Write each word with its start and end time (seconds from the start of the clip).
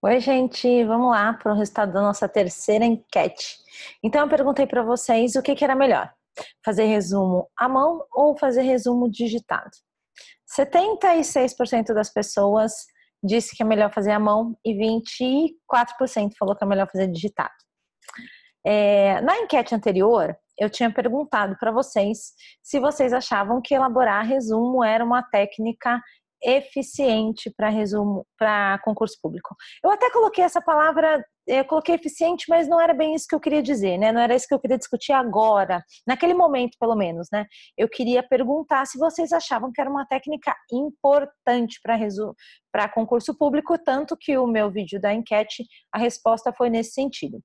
Oi, 0.00 0.20
gente, 0.20 0.84
vamos 0.84 1.10
lá 1.10 1.32
para 1.32 1.52
o 1.52 1.56
resultado 1.56 1.92
da 1.92 2.00
nossa 2.00 2.28
terceira 2.28 2.84
enquete. 2.84 3.58
Então, 4.00 4.22
eu 4.22 4.28
perguntei 4.28 4.64
para 4.64 4.80
vocês 4.80 5.34
o 5.34 5.42
que, 5.42 5.56
que 5.56 5.64
era 5.64 5.74
melhor: 5.74 6.08
fazer 6.64 6.84
resumo 6.84 7.50
à 7.58 7.68
mão 7.68 8.06
ou 8.12 8.38
fazer 8.38 8.62
resumo 8.62 9.10
digitado. 9.10 9.72
76% 10.56 11.92
das 11.92 12.12
pessoas 12.12 12.72
disse 13.24 13.56
que 13.56 13.62
é 13.64 13.66
melhor 13.66 13.92
fazer 13.92 14.12
à 14.12 14.20
mão 14.20 14.56
e 14.64 14.72
24% 14.72 16.30
falou 16.38 16.54
que 16.54 16.62
é 16.62 16.68
melhor 16.68 16.88
fazer 16.88 17.08
digitado. 17.08 17.50
É, 18.64 19.20
na 19.20 19.36
enquete 19.38 19.74
anterior, 19.74 20.38
eu 20.56 20.70
tinha 20.70 20.92
perguntado 20.92 21.56
para 21.58 21.72
vocês 21.72 22.34
se 22.62 22.78
vocês 22.78 23.12
achavam 23.12 23.60
que 23.60 23.74
elaborar 23.74 24.24
resumo 24.24 24.84
era 24.84 25.04
uma 25.04 25.24
técnica 25.24 26.00
eficiente 26.42 27.52
para 27.56 27.68
resumo 27.68 28.26
para 28.38 28.78
concurso 28.84 29.16
público. 29.20 29.54
Eu 29.82 29.90
até 29.90 30.10
coloquei 30.10 30.44
essa 30.44 30.60
palavra, 30.60 31.24
eu 31.46 31.64
coloquei 31.64 31.94
eficiente, 31.94 32.46
mas 32.48 32.68
não 32.68 32.80
era 32.80 32.94
bem 32.94 33.14
isso 33.14 33.26
que 33.28 33.34
eu 33.34 33.40
queria 33.40 33.62
dizer, 33.62 33.98
né? 33.98 34.12
Não 34.12 34.20
era 34.20 34.34
isso 34.34 34.46
que 34.46 34.54
eu 34.54 34.60
queria 34.60 34.78
discutir 34.78 35.12
agora, 35.12 35.82
naquele 36.06 36.34
momento, 36.34 36.76
pelo 36.78 36.94
menos, 36.94 37.28
né? 37.32 37.46
Eu 37.76 37.88
queria 37.88 38.22
perguntar 38.22 38.86
se 38.86 38.98
vocês 38.98 39.32
achavam 39.32 39.72
que 39.72 39.80
era 39.80 39.90
uma 39.90 40.06
técnica 40.06 40.54
importante 40.72 41.80
para 41.82 41.98
para 42.72 42.88
concurso 42.88 43.36
público, 43.36 43.76
tanto 43.78 44.16
que 44.16 44.38
o 44.38 44.46
meu 44.46 44.70
vídeo 44.70 45.00
da 45.00 45.12
enquete, 45.12 45.64
a 45.92 45.98
resposta 45.98 46.52
foi 46.52 46.70
nesse 46.70 46.92
sentido. 46.92 47.40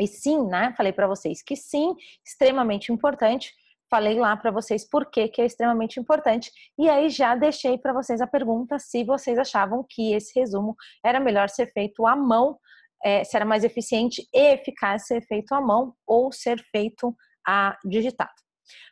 E 0.00 0.06
sim, 0.06 0.46
né? 0.46 0.72
Falei 0.76 0.92
para 0.92 1.06
vocês 1.06 1.42
que 1.42 1.54
sim, 1.54 1.94
extremamente 2.26 2.92
importante 2.92 3.52
falei 3.94 4.18
lá 4.18 4.36
para 4.36 4.50
vocês 4.50 4.84
por 4.84 5.08
que, 5.08 5.28
que 5.28 5.40
é 5.40 5.46
extremamente 5.46 6.00
importante. 6.00 6.50
E 6.76 6.88
aí 6.88 7.08
já 7.08 7.36
deixei 7.36 7.78
para 7.78 7.92
vocês 7.92 8.20
a 8.20 8.26
pergunta 8.26 8.76
se 8.76 9.04
vocês 9.04 9.38
achavam 9.38 9.86
que 9.88 10.12
esse 10.12 10.36
resumo 10.36 10.74
era 11.04 11.20
melhor 11.20 11.48
ser 11.48 11.70
feito 11.72 12.04
à 12.04 12.16
mão, 12.16 12.58
é, 13.04 13.22
se 13.22 13.36
era 13.36 13.44
mais 13.44 13.62
eficiente 13.62 14.26
e 14.34 14.52
eficaz 14.52 15.06
ser 15.06 15.24
feito 15.28 15.54
à 15.54 15.60
mão 15.60 15.94
ou 16.04 16.32
ser 16.32 16.60
feito 16.72 17.14
a 17.46 17.78
digitado. 17.84 18.32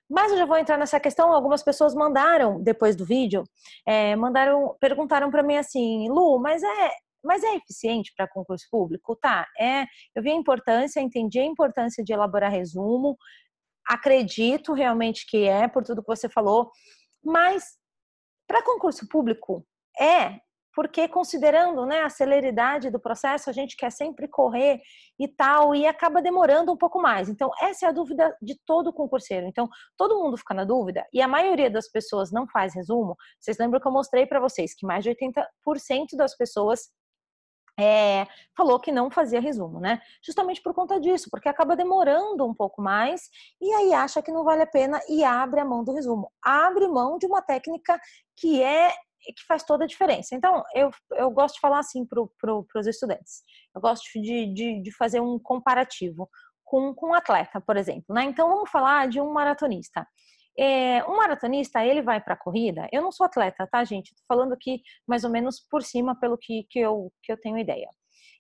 Mas 0.09 0.31
eu 0.31 0.39
já 0.39 0.47
vou 0.47 0.57
entrar 0.57 0.79
nessa 0.79 1.01
questão. 1.01 1.33
Algumas 1.33 1.65
pessoas 1.65 1.97
mandaram 1.97 2.63
depois 2.63 2.95
do 2.95 3.05
vídeo, 3.05 3.43
é, 3.85 4.15
mandaram, 4.15 4.77
perguntaram 4.81 5.33
para 5.33 5.43
mim 5.43 5.57
assim, 5.57 6.09
Lu, 6.09 6.39
mas 6.39 6.63
é 6.63 6.91
mas 7.25 7.45
é 7.45 7.55
eficiente 7.55 8.13
para 8.17 8.27
concurso 8.27 8.67
público? 8.69 9.15
Tá, 9.15 9.47
é. 9.57 9.85
Eu 10.13 10.25
vi 10.25 10.31
a 10.31 10.35
importância, 10.35 11.01
entendi 11.01 11.39
a 11.39 11.45
importância 11.45 12.03
de 12.03 12.13
elaborar 12.13 12.51
resumo, 12.51 13.17
acredito 13.87 14.73
realmente 14.73 15.27
que 15.27 15.45
é, 15.45 15.69
por 15.69 15.85
tudo 15.85 16.03
que 16.03 16.09
você 16.09 16.29
falou, 16.29 16.71
mas 17.23 17.77
para 18.47 18.63
concurso 18.63 19.09
público 19.09 19.65
é, 19.99 20.41
porque 20.75 21.07
considerando 21.07 21.85
né, 21.85 22.01
a 22.01 22.09
celeridade 22.09 22.91
do 22.91 22.99
processo, 22.99 23.51
a 23.51 23.53
gente 23.53 23.77
quer 23.77 23.91
sempre 23.91 24.27
correr 24.27 24.81
e 25.19 25.29
tal, 25.29 25.75
e 25.75 25.87
acaba 25.87 26.23
demorando 26.23 26.73
um 26.73 26.77
pouco 26.77 27.01
mais. 27.01 27.29
Então, 27.29 27.51
essa 27.61 27.87
é 27.87 27.89
a 27.89 27.93
dúvida 27.93 28.35
de 28.41 28.59
todo 28.65 28.93
concurseiro. 28.93 29.47
Então, 29.47 29.69
todo 29.97 30.19
mundo 30.19 30.37
fica 30.37 30.55
na 30.55 30.65
dúvida, 30.65 31.07
e 31.13 31.21
a 31.21 31.29
maioria 31.29 31.71
das 31.71 31.89
pessoas 31.91 32.33
não 32.33 32.47
faz 32.49 32.75
resumo. 32.75 33.17
Vocês 33.39 33.59
lembram 33.59 33.81
que 33.81 33.87
eu 33.87 33.93
mostrei 33.93 34.27
para 34.27 34.41
vocês 34.41 34.75
que 34.75 34.87
mais 34.87 35.05
de 35.05 35.11
80% 35.11 36.17
das 36.17 36.37
pessoas 36.37 36.91
é, 37.79 38.27
falou 38.57 38.79
que 38.79 38.93
não 38.93 39.11
fazia 39.11 39.41
resumo, 39.41 39.81
né? 39.81 40.01
Justamente 40.25 40.63
por 40.63 40.75
conta 40.75 41.01
disso, 41.01 41.29
porque 41.31 41.49
acaba 41.49 41.77
demorando 41.77 42.47
um 42.47 42.55
pouco 42.55 42.83
mais 42.83 43.29
e 43.61 43.73
aí 43.73 43.95
acha 43.95 44.23
que 44.23 44.33
não 44.33 44.45
vale 44.45 44.63
a 44.63 44.67
pena 44.67 45.01
e 45.09 45.25
abre 45.25 45.61
a 45.61 45.65
mão 45.65 45.83
do 45.83 45.93
resumo. 45.93 46.31
Abre 46.43 46.87
mão 46.89 47.19
de 47.19 47.27
uma 47.27 47.43
técnica 47.43 47.99
que 48.37 48.63
é 48.63 48.93
que 49.25 49.47
faz 49.47 49.63
toda 49.63 49.85
a 49.85 49.87
diferença. 49.87 50.35
Então, 50.35 50.65
eu, 50.75 50.91
eu 51.13 51.31
gosto 51.31 51.55
de 51.55 51.61
falar 51.61 51.79
assim 51.79 52.05
para 52.05 52.21
pro, 52.41 52.67
os 52.75 52.87
estudantes. 52.87 53.43
Eu 53.75 53.81
gosto 53.81 54.05
de, 54.21 54.53
de, 54.53 54.83
de 54.83 54.97
fazer 54.97 55.21
um 55.21 55.39
comparativo 55.39 56.29
com, 56.65 56.93
com 56.93 57.11
um 57.11 57.15
atleta, 57.15 57.61
por 57.61 57.77
exemplo. 57.77 58.15
Né? 58.15 58.25
Então, 58.25 58.49
vamos 58.49 58.69
falar 58.69 59.09
de 59.09 59.21
um 59.21 59.33
maratonista. 59.33 60.07
É, 60.59 61.05
um 61.05 61.17
maratonista, 61.17 61.85
ele 61.85 62.03
vai 62.03 62.21
para 62.21 62.35
a 62.35 62.37
corrida. 62.37 62.89
Eu 62.93 63.03
não 63.03 63.11
sou 63.11 63.27
atleta, 63.27 63.67
tá, 63.67 63.83
gente? 63.85 64.15
Tô 64.15 64.23
falando 64.29 64.53
aqui 64.53 64.83
mais 65.07 65.25
ou 65.25 65.31
menos 65.31 65.61
por 65.61 65.83
cima, 65.83 66.19
pelo 66.19 66.37
que, 66.37 66.65
que, 66.69 66.79
eu, 66.79 67.13
que 67.23 67.33
eu 67.33 67.41
tenho 67.41 67.59
ideia. 67.59 67.89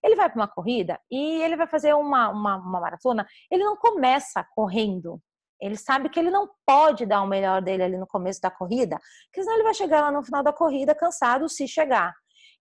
Ele 0.05 0.17
vai 0.17 0.28
para 0.28 0.41
uma 0.41 0.49
corrida 0.49 1.00
e 1.11 1.41
ele 1.43 1.56
vai 1.56 1.67
fazer 1.67 1.95
uma, 1.95 2.28
uma, 2.28 2.56
uma 2.56 2.81
maratona. 2.81 3.27
Ele 3.50 3.65
não 3.65 3.77
começa 3.77 4.45
correndo. 4.55 5.21
Ele 5.61 5.77
sabe 5.77 6.09
que 6.09 6.19
ele 6.19 6.31
não 6.31 6.50
pode 6.67 7.06
dar 7.06 7.23
o 7.23 7.27
melhor 7.27 7.62
dele 7.62 7.84
ali 7.84 7.97
no 7.97 8.06
começo 8.06 8.41
da 8.41 8.50
corrida, 8.50 8.99
porque 9.27 9.44
senão 9.44 9.55
ele 9.55 9.62
vai 9.62 9.75
chegar 9.75 10.00
lá 10.00 10.11
no 10.11 10.25
final 10.25 10.43
da 10.43 10.53
corrida 10.53 10.93
cansado 10.93 11.49
se 11.49 11.69
chegar. 11.69 12.12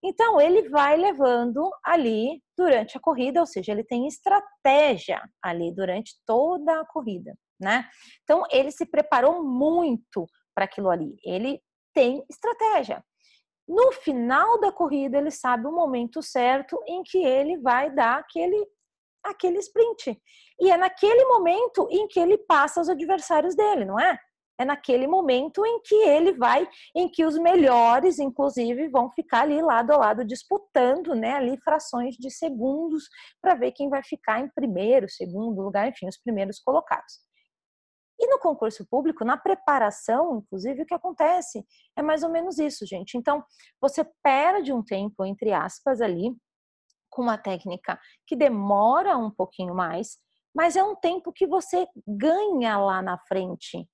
Então, 0.04 0.40
ele 0.40 0.68
vai 0.68 0.96
levando 0.96 1.70
ali 1.84 2.42
durante 2.56 2.96
a 2.96 3.00
corrida, 3.00 3.40
ou 3.40 3.46
seja, 3.46 3.72
ele 3.72 3.84
tem 3.84 4.06
estratégia 4.06 5.22
ali 5.42 5.72
durante 5.72 6.14
toda 6.26 6.80
a 6.80 6.86
corrida 6.86 7.32
né? 7.62 7.88
Então 8.24 8.42
ele 8.50 8.72
se 8.72 8.84
preparou 8.84 9.42
muito 9.42 10.26
para 10.54 10.64
aquilo 10.64 10.90
ali. 10.90 11.16
Ele 11.24 11.62
tem 11.94 12.24
estratégia. 12.28 13.02
No 13.66 13.92
final 13.92 14.60
da 14.60 14.72
corrida, 14.72 15.16
ele 15.16 15.30
sabe 15.30 15.66
o 15.66 15.72
momento 15.72 16.20
certo 16.20 16.82
em 16.86 17.02
que 17.04 17.24
ele 17.24 17.58
vai 17.58 17.94
dar 17.94 18.18
aquele 18.18 18.66
aquele 19.24 19.58
sprint. 19.58 20.20
E 20.60 20.68
é 20.68 20.76
naquele 20.76 21.24
momento 21.26 21.86
em 21.92 22.08
que 22.08 22.18
ele 22.18 22.36
passa 22.38 22.80
os 22.80 22.88
adversários 22.88 23.54
dele, 23.54 23.84
não 23.84 23.98
é? 23.98 24.18
É 24.58 24.64
naquele 24.64 25.06
momento 25.06 25.64
em 25.64 25.80
que 25.80 25.94
ele 25.94 26.32
vai, 26.34 26.68
em 26.94 27.08
que 27.08 27.24
os 27.24 27.36
melhores, 27.38 28.18
inclusive, 28.18 28.88
vão 28.88 29.10
ficar 29.10 29.42
ali 29.42 29.60
lado 29.60 29.92
a 29.92 29.96
lado 29.96 30.24
disputando, 30.24 31.14
né, 31.14 31.32
ali 31.34 31.58
frações 31.62 32.14
de 32.16 32.30
segundos 32.30 33.04
para 33.40 33.54
ver 33.54 33.72
quem 33.72 33.88
vai 33.88 34.02
ficar 34.04 34.40
em 34.40 34.48
primeiro, 34.54 35.08
segundo 35.08 35.60
lugar, 35.62 35.88
enfim, 35.88 36.06
os 36.06 36.18
primeiros 36.18 36.60
colocados. 36.60 37.20
E 38.20 38.26
no 38.28 38.38
concurso 38.38 38.86
público, 38.88 39.24
na 39.24 39.36
preparação, 39.36 40.36
inclusive, 40.36 40.82
o 40.82 40.86
que 40.86 40.94
acontece 40.94 41.64
é 41.96 42.02
mais 42.02 42.22
ou 42.22 42.30
menos 42.30 42.58
isso, 42.58 42.86
gente. 42.86 43.16
Então, 43.16 43.42
você 43.80 44.04
perde 44.22 44.72
um 44.72 44.82
tempo, 44.82 45.24
entre 45.24 45.52
aspas, 45.52 46.00
ali, 46.00 46.32
com 47.10 47.22
uma 47.22 47.36
técnica 47.36 47.98
que 48.26 48.36
demora 48.36 49.16
um 49.16 49.30
pouquinho 49.30 49.74
mais, 49.74 50.18
mas 50.54 50.76
é 50.76 50.84
um 50.84 50.94
tempo 50.94 51.32
que 51.32 51.46
você 51.46 51.86
ganha 52.06 52.78
lá 52.78 53.02
na 53.02 53.18
frente 53.26 53.88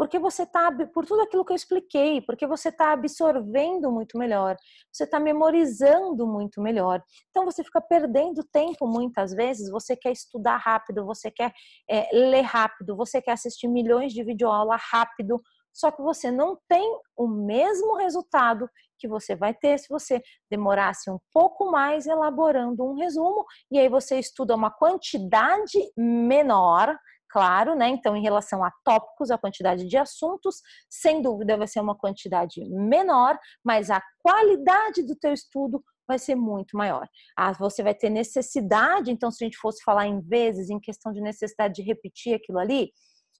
porque 0.00 0.18
você 0.18 0.44
está, 0.44 0.72
por 0.94 1.04
tudo 1.04 1.20
aquilo 1.20 1.44
que 1.44 1.52
eu 1.52 1.56
expliquei, 1.56 2.22
porque 2.22 2.46
você 2.46 2.70
está 2.70 2.92
absorvendo 2.92 3.92
muito 3.92 4.16
melhor, 4.16 4.56
você 4.90 5.04
está 5.04 5.20
memorizando 5.20 6.26
muito 6.26 6.58
melhor. 6.58 7.02
Então 7.28 7.44
você 7.44 7.62
fica 7.62 7.82
perdendo 7.82 8.42
tempo 8.50 8.86
muitas 8.86 9.34
vezes, 9.34 9.70
você 9.70 9.94
quer 9.94 10.12
estudar 10.12 10.56
rápido, 10.56 11.04
você 11.04 11.30
quer 11.30 11.52
é, 11.86 12.08
ler 12.16 12.40
rápido, 12.40 12.96
você 12.96 13.20
quer 13.20 13.32
assistir 13.32 13.68
milhões 13.68 14.14
de 14.14 14.24
videoaula 14.24 14.74
rápido, 14.76 15.38
só 15.70 15.90
que 15.90 16.00
você 16.00 16.30
não 16.30 16.58
tem 16.66 16.98
o 17.14 17.28
mesmo 17.28 17.94
resultado 17.96 18.70
que 18.98 19.06
você 19.06 19.36
vai 19.36 19.52
ter 19.52 19.78
se 19.78 19.88
você 19.90 20.22
demorasse 20.50 21.10
um 21.10 21.18
pouco 21.30 21.70
mais 21.70 22.06
elaborando 22.06 22.86
um 22.86 22.94
resumo 22.94 23.44
e 23.70 23.78
aí 23.78 23.90
você 23.90 24.18
estuda 24.18 24.54
uma 24.54 24.70
quantidade 24.70 25.78
menor 25.94 26.96
claro, 27.30 27.74
né? 27.74 27.88
Então, 27.88 28.16
em 28.16 28.22
relação 28.22 28.64
a 28.64 28.72
tópicos, 28.84 29.30
a 29.30 29.38
quantidade 29.38 29.86
de 29.86 29.96
assuntos, 29.96 30.60
sem 30.88 31.22
dúvida 31.22 31.56
vai 31.56 31.66
ser 31.66 31.80
uma 31.80 31.96
quantidade 31.96 32.60
menor, 32.68 33.38
mas 33.64 33.90
a 33.90 34.02
qualidade 34.18 35.02
do 35.02 35.16
teu 35.16 35.32
estudo 35.32 35.82
vai 36.06 36.18
ser 36.18 36.34
muito 36.34 36.76
maior. 36.76 37.08
Ah, 37.36 37.52
você 37.52 37.82
vai 37.82 37.94
ter 37.94 38.10
necessidade, 38.10 39.10
então, 39.10 39.30
se 39.30 39.44
a 39.44 39.46
gente 39.46 39.56
fosse 39.56 39.82
falar 39.84 40.06
em 40.06 40.20
vezes, 40.20 40.68
em 40.68 40.80
questão 40.80 41.12
de 41.12 41.20
necessidade 41.20 41.74
de 41.74 41.82
repetir 41.82 42.34
aquilo 42.34 42.58
ali, 42.58 42.90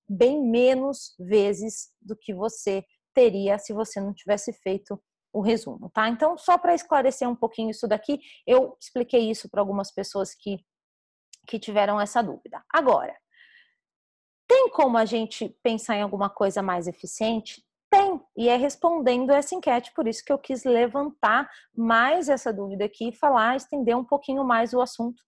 bem 0.09 0.41
menos 0.41 1.15
vezes 1.19 1.91
do 2.01 2.17
que 2.17 2.33
você 2.33 2.85
teria 3.13 3.59
se 3.59 3.73
você 3.73 4.01
não 4.01 4.15
tivesse 4.15 4.53
feito 4.53 5.01
o 5.33 5.41
resumo, 5.41 5.91
tá? 5.91 6.09
Então, 6.09 6.37
só 6.37 6.59
para 6.59 6.75
esclarecer 6.75 7.29
um 7.29 7.37
pouquinho 7.37 7.71
isso 7.71 7.87
daqui, 7.87 8.21
eu 8.47 8.77
expliquei 8.81 9.31
isso 9.31 9.49
para 9.49 9.61
algumas 9.61 9.93
pessoas 9.93 10.35
que, 10.35 10.59
que 11.47 11.59
tiveram 11.59 12.01
essa 12.01 12.23
dúvida. 12.23 12.65
Agora, 12.73 13.17
tem 14.61 14.69
como 14.69 14.99
a 14.99 15.07
gente 15.07 15.49
pensar 15.63 15.97
em 15.97 16.03
alguma 16.03 16.29
coisa 16.29 16.63
mais 16.63 16.87
eficiente? 16.87 17.65
Tem, 17.91 18.21
e 18.37 18.49
é 18.49 18.57
respondendo 18.57 19.31
essa 19.31 19.55
enquete, 19.55 19.93
por 19.95 20.07
isso 20.07 20.23
que 20.23 20.31
eu 20.31 20.39
quis 20.39 20.65
levantar 20.65 21.51
mais 21.75 22.29
essa 22.29 22.53
dúvida 22.53 22.85
aqui 22.85 23.09
e 23.09 23.17
falar, 23.17 23.57
estender 23.57 23.97
um 23.97 24.05
pouquinho 24.05 24.45
mais 24.45 24.75
o 24.75 24.81
assunto. 24.83 25.23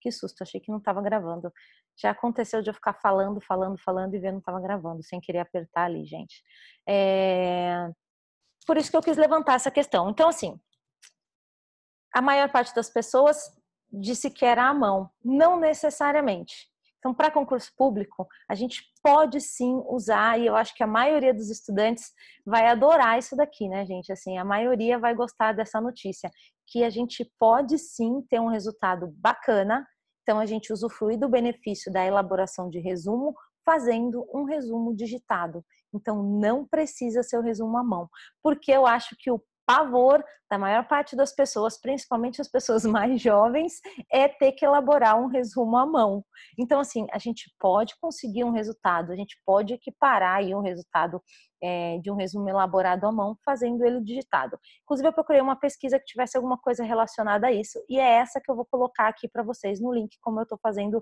Que 0.00 0.10
susto, 0.10 0.42
achei 0.42 0.60
que 0.60 0.72
não 0.72 0.78
estava 0.78 1.00
gravando. 1.00 1.52
Já 1.96 2.10
aconteceu 2.10 2.60
de 2.60 2.68
eu 2.68 2.74
ficar 2.74 2.94
falando, 2.94 3.40
falando, 3.40 3.78
falando 3.78 4.14
e 4.14 4.18
ver 4.18 4.32
não 4.32 4.40
estava 4.40 4.60
gravando, 4.60 5.02
sem 5.04 5.20
querer 5.20 5.38
apertar 5.38 5.84
ali, 5.84 6.04
gente. 6.04 6.42
É... 6.86 7.88
Por 8.66 8.76
isso 8.76 8.90
que 8.90 8.96
eu 8.96 9.02
quis 9.02 9.16
levantar 9.16 9.54
essa 9.54 9.70
questão. 9.70 10.10
Então, 10.10 10.28
assim, 10.28 10.60
a 12.12 12.20
maior 12.20 12.50
parte 12.50 12.74
das 12.74 12.90
pessoas 12.90 13.56
disse 13.90 14.30
que 14.30 14.44
era 14.44 14.68
a 14.68 14.74
mão. 14.74 15.08
Não 15.24 15.58
necessariamente. 15.58 16.71
Então, 17.02 17.12
para 17.12 17.32
concurso 17.32 17.72
público, 17.76 18.28
a 18.48 18.54
gente 18.54 18.80
pode 19.02 19.40
sim 19.40 19.82
usar, 19.88 20.38
e 20.38 20.46
eu 20.46 20.54
acho 20.54 20.72
que 20.72 20.84
a 20.84 20.86
maioria 20.86 21.34
dos 21.34 21.50
estudantes 21.50 22.12
vai 22.46 22.68
adorar 22.68 23.18
isso 23.18 23.34
daqui, 23.34 23.68
né, 23.68 23.84
gente? 23.84 24.12
Assim, 24.12 24.38
a 24.38 24.44
maioria 24.44 25.00
vai 25.00 25.12
gostar 25.12 25.52
dessa 25.52 25.80
notícia, 25.80 26.30
que 26.68 26.84
a 26.84 26.90
gente 26.90 27.28
pode 27.40 27.76
sim 27.76 28.22
ter 28.30 28.40
um 28.40 28.46
resultado 28.46 29.12
bacana. 29.16 29.84
Então, 30.22 30.38
a 30.38 30.46
gente 30.46 30.72
usufrui 30.72 31.16
do 31.16 31.28
benefício 31.28 31.92
da 31.92 32.06
elaboração 32.06 32.70
de 32.70 32.78
resumo 32.78 33.34
fazendo 33.64 34.24
um 34.32 34.44
resumo 34.44 34.94
digitado. 34.94 35.64
Então, 35.92 36.22
não 36.22 36.64
precisa 36.64 37.24
ser 37.24 37.36
o 37.36 37.42
resumo 37.42 37.76
à 37.78 37.82
mão, 37.82 38.08
porque 38.40 38.70
eu 38.70 38.86
acho 38.86 39.16
que 39.18 39.28
o 39.28 39.42
pavor 39.66 40.24
da 40.50 40.58
maior 40.58 40.86
parte 40.86 41.16
das 41.16 41.34
pessoas, 41.34 41.80
principalmente 41.80 42.40
as 42.40 42.48
pessoas 42.48 42.84
mais 42.86 43.20
jovens, 43.20 43.80
é 44.12 44.28
ter 44.28 44.52
que 44.52 44.64
elaborar 44.64 45.18
um 45.18 45.26
resumo 45.26 45.76
à 45.76 45.86
mão. 45.86 46.24
Então, 46.58 46.80
assim, 46.80 47.06
a 47.10 47.18
gente 47.18 47.50
pode 47.58 47.94
conseguir 48.00 48.44
um 48.44 48.50
resultado, 48.50 49.12
a 49.12 49.16
gente 49.16 49.40
pode 49.46 49.72
equiparar 49.72 50.36
aí 50.36 50.54
um 50.54 50.60
resultado 50.60 51.22
é, 51.62 51.98
de 51.98 52.10
um 52.10 52.16
resumo 52.16 52.48
elaborado 52.48 53.06
à 53.06 53.12
mão, 53.12 53.36
fazendo 53.44 53.84
ele 53.84 54.02
digitado. 54.02 54.58
Inclusive, 54.82 55.08
eu 55.08 55.12
procurei 55.12 55.40
uma 55.40 55.56
pesquisa 55.56 55.98
que 55.98 56.04
tivesse 56.04 56.36
alguma 56.36 56.58
coisa 56.58 56.84
relacionada 56.84 57.46
a 57.46 57.52
isso, 57.52 57.82
e 57.88 57.98
é 57.98 58.14
essa 58.14 58.40
que 58.40 58.50
eu 58.50 58.56
vou 58.56 58.66
colocar 58.66 59.08
aqui 59.08 59.28
para 59.28 59.42
vocês 59.42 59.80
no 59.80 59.92
link, 59.92 60.18
como 60.20 60.40
eu 60.40 60.42
estou 60.42 60.58
fazendo 60.62 61.00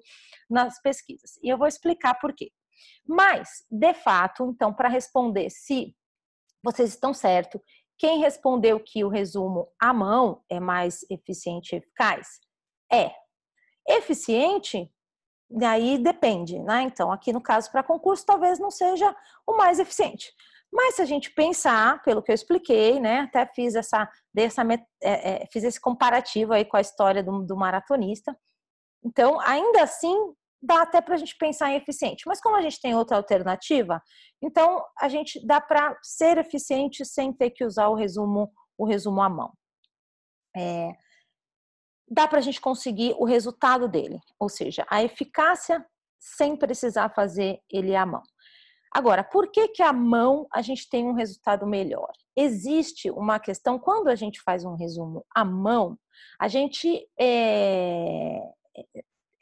nas 0.49 0.81
pesquisas. 0.81 1.39
E 1.43 1.49
eu 1.49 1.59
vou 1.59 1.67
explicar 1.67 2.15
por 2.21 2.33
quê. 2.33 2.53
Mas, 3.07 3.65
de 3.71 3.95
fato, 3.95 4.49
então, 4.55 4.73
para 4.73 4.89
responder 4.89 5.51
se 5.51 5.95
vocês 6.63 6.91
estão 6.91 7.15
certo 7.15 7.61
quem 8.01 8.19
respondeu 8.19 8.81
que 8.81 9.05
o 9.05 9.11
resumo 9.11 9.69
à 9.79 9.93
mão 9.93 10.43
é 10.49 10.59
mais 10.59 11.05
eficiente 11.11 11.75
e 11.75 11.77
eficaz? 11.77 12.41
É. 12.91 13.13
Eficiente? 13.87 14.91
Daí 15.51 15.99
depende, 15.99 16.59
né? 16.59 16.81
Então, 16.81 17.13
aqui 17.13 17.31
no 17.31 17.43
caso 17.43 17.71
para 17.71 17.83
concurso, 17.83 18.25
talvez 18.25 18.59
não 18.59 18.71
seja 18.71 19.15
o 19.47 19.55
mais 19.55 19.79
eficiente. 19.79 20.33
Mas 20.73 20.95
se 20.95 21.03
a 21.03 21.05
gente 21.05 21.31
pensar, 21.31 22.03
pelo 22.03 22.23
que 22.23 22.31
eu 22.31 22.35
expliquei, 22.35 22.99
né? 22.99 23.21
Até 23.21 23.45
fiz 23.45 23.75
essa, 23.75 24.11
dessa, 24.33 24.63
é, 25.03 25.43
é, 25.43 25.47
fiz 25.53 25.63
esse 25.63 25.79
comparativo 25.79 26.55
aí 26.55 26.65
com 26.65 26.79
a 26.79 26.81
história 26.81 27.23
do, 27.23 27.45
do 27.45 27.55
maratonista. 27.55 28.35
Então, 29.05 29.39
ainda 29.41 29.83
assim, 29.83 30.17
dá 30.63 30.83
até 30.83 31.01
para 31.01 31.15
a 31.15 31.19
gente 31.19 31.37
pensar 31.37 31.71
em 31.71 31.77
eficiente. 31.77 32.25
Mas 32.27 32.41
como 32.41 32.57
a 32.57 32.63
gente 32.63 32.81
tem 32.81 32.95
outra 32.95 33.17
alternativa, 33.17 34.03
então 34.43 34.85
a 34.99 35.09
gente 35.09 35.45
dá 35.47 35.61
para 35.61 35.97
ser 36.03 36.39
eficiente 36.39 37.05
sem 37.05 37.33
ter 37.33 37.51
que 37.51 37.65
usar 37.65 37.89
o 37.89 37.95
resumo, 37.95 38.53
o 38.77 38.85
resumo 38.85 39.23
à 39.23 39.29
mão. 39.29 39.53
É, 40.57 40.93
dá 42.09 42.27
para 42.27 42.39
a 42.39 42.43
gente 42.43 42.61
conseguir 42.61 43.15
o 43.19 43.25
resultado 43.25 43.89
dele, 43.89 44.19
ou 44.39 44.49
seja, 44.49 44.85
a 44.91 45.03
eficácia 45.03 45.85
sem 46.19 46.57
precisar 46.57 47.09
fazer 47.15 47.61
ele 47.71 47.95
à 47.95 48.05
mão. 48.05 48.23
Agora, 48.93 49.23
por 49.23 49.51
que 49.53 49.69
que 49.69 49.83
a 49.83 49.93
mão 49.93 50.47
a 50.53 50.61
gente 50.61 50.89
tem 50.89 51.07
um 51.07 51.13
resultado 51.13 51.65
melhor? 51.65 52.11
Existe 52.37 53.09
uma 53.11 53.39
questão 53.39 53.79
quando 53.79 54.09
a 54.09 54.17
gente 54.17 54.43
faz 54.43 54.65
um 54.65 54.75
resumo 54.75 55.25
à 55.35 55.45
mão, 55.45 55.97
a 56.39 56.49
gente 56.49 57.09
é 57.19 58.41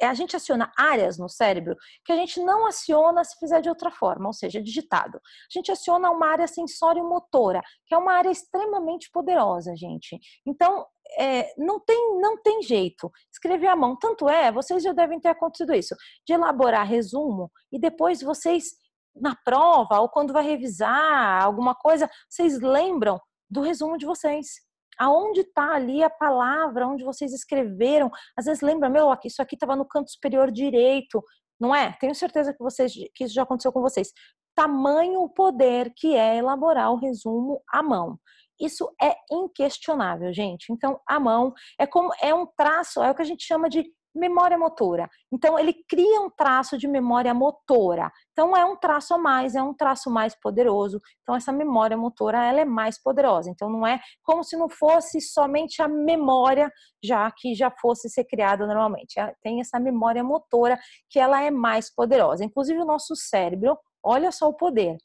a 0.06 0.14
gente 0.14 0.36
aciona 0.36 0.70
áreas 0.76 1.18
no 1.18 1.28
cérebro 1.28 1.76
que 2.04 2.12
a 2.12 2.16
gente 2.16 2.40
não 2.40 2.66
aciona 2.66 3.24
se 3.24 3.38
fizer 3.38 3.60
de 3.60 3.68
outra 3.68 3.90
forma, 3.90 4.26
ou 4.28 4.32
seja, 4.32 4.62
digitado. 4.62 5.18
A 5.18 5.52
gente 5.52 5.72
aciona 5.72 6.10
uma 6.10 6.28
área 6.28 6.46
sensório-motora, 6.46 7.60
que 7.86 7.94
é 7.94 7.98
uma 7.98 8.12
área 8.12 8.30
extremamente 8.30 9.10
poderosa, 9.10 9.74
gente. 9.76 10.18
Então, 10.46 10.86
é, 11.18 11.52
não, 11.56 11.80
tem, 11.80 12.20
não 12.20 12.40
tem 12.40 12.62
jeito. 12.62 13.10
Escrever 13.32 13.68
à 13.68 13.76
mão, 13.76 13.96
tanto 13.96 14.28
é, 14.28 14.52
vocês 14.52 14.82
já 14.82 14.92
devem 14.92 15.20
ter 15.20 15.30
acontecido 15.30 15.74
isso, 15.74 15.94
de 16.26 16.32
elaborar 16.32 16.86
resumo 16.86 17.50
e 17.72 17.78
depois 17.78 18.22
vocês, 18.22 18.72
na 19.16 19.34
prova 19.44 20.00
ou 20.00 20.08
quando 20.08 20.32
vai 20.32 20.44
revisar 20.44 21.42
alguma 21.42 21.74
coisa, 21.74 22.08
vocês 22.28 22.60
lembram 22.60 23.20
do 23.50 23.62
resumo 23.62 23.96
de 23.96 24.04
vocês 24.04 24.67
aonde 24.98 25.40
está 25.40 25.74
ali 25.74 26.02
a 26.02 26.10
palavra, 26.10 26.86
onde 26.86 27.04
vocês 27.04 27.32
escreveram. 27.32 28.10
Às 28.36 28.46
vezes 28.46 28.62
lembra, 28.62 28.88
meu, 28.88 29.08
isso 29.24 29.40
aqui 29.40 29.54
estava 29.54 29.76
no 29.76 29.86
canto 29.86 30.10
superior 30.10 30.50
direito, 30.50 31.22
não 31.60 31.74
é? 31.74 31.96
Tenho 32.00 32.14
certeza 32.14 32.52
que, 32.52 32.62
vocês, 32.62 32.92
que 33.14 33.24
isso 33.24 33.34
já 33.34 33.42
aconteceu 33.42 33.72
com 33.72 33.80
vocês. 33.80 34.12
Tamanho 34.54 35.20
o 35.20 35.28
poder 35.28 35.92
que 35.96 36.16
é 36.16 36.36
elaborar 36.36 36.92
o 36.92 36.96
resumo 36.98 37.62
à 37.68 37.82
mão. 37.82 38.18
Isso 38.60 38.92
é 39.00 39.14
inquestionável, 39.30 40.32
gente. 40.32 40.72
Então, 40.72 41.00
a 41.06 41.20
mão 41.20 41.52
é 41.78 41.86
como 41.86 42.10
é 42.20 42.34
um 42.34 42.46
traço, 42.56 43.02
é 43.02 43.10
o 43.10 43.14
que 43.14 43.22
a 43.22 43.24
gente 43.24 43.44
chama 43.44 43.68
de 43.68 43.84
memória 44.14 44.58
motora. 44.58 45.08
Então, 45.32 45.58
ele 45.58 45.74
cria 45.88 46.20
um 46.20 46.30
traço 46.30 46.76
de 46.76 46.88
memória 46.88 47.32
motora. 47.32 48.10
Então, 48.32 48.56
é 48.56 48.64
um 48.64 48.76
traço 48.76 49.14
a 49.14 49.18
mais, 49.18 49.54
é 49.54 49.62
um 49.62 49.74
traço 49.74 50.10
mais 50.10 50.34
poderoso. 50.34 51.00
Então, 51.22 51.34
essa 51.34 51.52
memória 51.52 51.96
motora, 51.96 52.44
ela 52.44 52.60
é 52.60 52.64
mais 52.64 53.00
poderosa. 53.00 53.50
Então, 53.50 53.70
não 53.70 53.86
é 53.86 54.00
como 54.22 54.42
se 54.42 54.56
não 54.56 54.68
fosse 54.68 55.20
somente 55.20 55.82
a 55.82 55.88
memória, 55.88 56.70
já 57.02 57.30
que 57.30 57.54
já 57.54 57.70
fosse 57.70 58.08
ser 58.08 58.24
criada 58.24 58.66
normalmente. 58.66 59.18
É, 59.18 59.34
tem 59.42 59.60
essa 59.60 59.78
memória 59.78 60.22
motora 60.24 60.78
que 61.10 61.18
ela 61.18 61.42
é 61.42 61.50
mais 61.50 61.92
poderosa. 61.94 62.44
Inclusive, 62.44 62.80
o 62.80 62.86
nosso 62.86 63.14
cérebro, 63.14 63.78
olha 64.02 64.32
só 64.32 64.48
o 64.48 64.56
poder. 64.56 64.96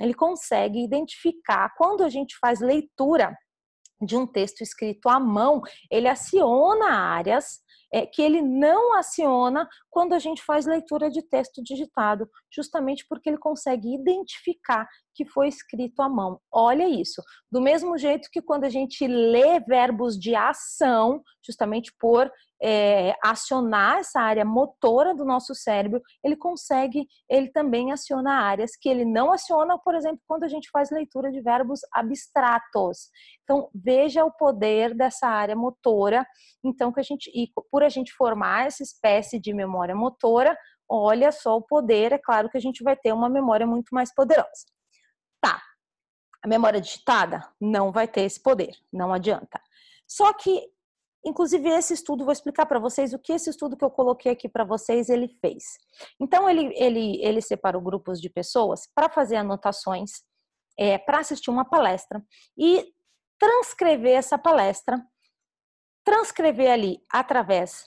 Ele 0.00 0.14
consegue 0.14 0.82
identificar 0.82 1.74
quando 1.76 2.02
a 2.02 2.08
gente 2.08 2.36
faz 2.40 2.60
leitura 2.60 3.36
de 4.02 4.16
um 4.16 4.26
texto 4.26 4.62
escrito 4.62 5.08
à 5.08 5.20
mão, 5.20 5.60
ele 5.90 6.08
aciona 6.08 6.90
áreas 6.90 7.60
é, 7.92 8.06
que 8.06 8.22
ele 8.22 8.40
não 8.40 8.96
aciona 8.96 9.68
quando 9.90 10.12
a 10.12 10.18
gente 10.18 10.42
faz 10.42 10.66
leitura 10.66 11.10
de 11.10 11.22
texto 11.22 11.62
digitado, 11.62 12.28
justamente 12.52 13.04
porque 13.08 13.28
ele 13.28 13.38
consegue 13.38 13.94
identificar 13.94 14.86
que 15.14 15.24
foi 15.26 15.48
escrito 15.48 16.00
à 16.00 16.08
mão. 16.08 16.40
Olha 16.52 16.88
isso. 16.88 17.22
Do 17.50 17.60
mesmo 17.60 17.98
jeito 17.98 18.28
que 18.30 18.40
quando 18.40 18.64
a 18.64 18.70
gente 18.70 19.06
lê 19.06 19.60
verbos 19.60 20.18
de 20.18 20.34
ação, 20.34 21.22
justamente 21.44 21.92
por 21.98 22.30
é, 22.62 23.14
acionar 23.22 23.98
essa 23.98 24.20
área 24.20 24.44
motora 24.44 25.14
do 25.14 25.24
nosso 25.24 25.54
cérebro, 25.54 26.00
ele 26.22 26.36
consegue, 26.36 27.06
ele 27.28 27.50
também 27.50 27.92
aciona 27.92 28.32
áreas 28.42 28.72
que 28.76 28.88
ele 28.88 29.04
não 29.04 29.32
aciona, 29.32 29.78
por 29.78 29.94
exemplo, 29.94 30.20
quando 30.26 30.44
a 30.44 30.48
gente 30.48 30.68
faz 30.70 30.90
leitura 30.90 31.30
de 31.30 31.40
verbos 31.40 31.80
abstratos. 31.92 33.08
Então, 33.42 33.70
veja 33.74 34.24
o 34.24 34.32
poder 34.32 34.94
dessa 34.94 35.26
área 35.26 35.56
motora. 35.56 36.26
Então, 36.62 36.92
que 36.92 37.00
a 37.00 37.02
gente, 37.02 37.30
e 37.34 37.50
por 37.70 37.82
a 37.82 37.88
gente 37.88 38.12
formar 38.12 38.66
essa 38.66 38.82
espécie 38.82 39.40
de 39.40 39.54
memória 39.54 39.94
motora, 39.94 40.56
olha 40.88 41.32
só 41.32 41.56
o 41.56 41.62
poder, 41.62 42.12
é 42.12 42.18
claro 42.18 42.50
que 42.50 42.58
a 42.58 42.60
gente 42.60 42.82
vai 42.82 42.96
ter 42.96 43.12
uma 43.12 43.28
memória 43.28 43.66
muito 43.66 43.94
mais 43.94 44.12
poderosa. 44.14 44.66
Tá. 45.40 45.62
A 46.42 46.48
memória 46.48 46.80
digitada 46.80 47.46
não 47.60 47.92
vai 47.92 48.08
ter 48.08 48.22
esse 48.22 48.42
poder, 48.42 48.74
não 48.92 49.12
adianta. 49.12 49.60
Só 50.06 50.32
que 50.32 50.68
Inclusive, 51.24 51.68
esse 51.68 51.92
estudo, 51.92 52.24
vou 52.24 52.32
explicar 52.32 52.64
para 52.64 52.78
vocês 52.78 53.12
o 53.12 53.18
que 53.18 53.32
esse 53.32 53.50
estudo 53.50 53.76
que 53.76 53.84
eu 53.84 53.90
coloquei 53.90 54.32
aqui 54.32 54.48
para 54.48 54.64
vocês, 54.64 55.10
ele 55.10 55.28
fez. 55.40 55.64
Então, 56.18 56.48
ele, 56.48 56.72
ele, 56.76 57.22
ele 57.22 57.42
separou 57.42 57.82
grupos 57.82 58.20
de 58.20 58.30
pessoas 58.30 58.88
para 58.94 59.10
fazer 59.10 59.36
anotações, 59.36 60.22
é, 60.78 60.96
para 60.96 61.18
assistir 61.18 61.50
uma 61.50 61.64
palestra 61.64 62.24
e 62.56 62.90
transcrever 63.38 64.16
essa 64.16 64.38
palestra, 64.38 65.02
transcrever 66.04 66.70
ali 66.70 66.98
através, 67.10 67.86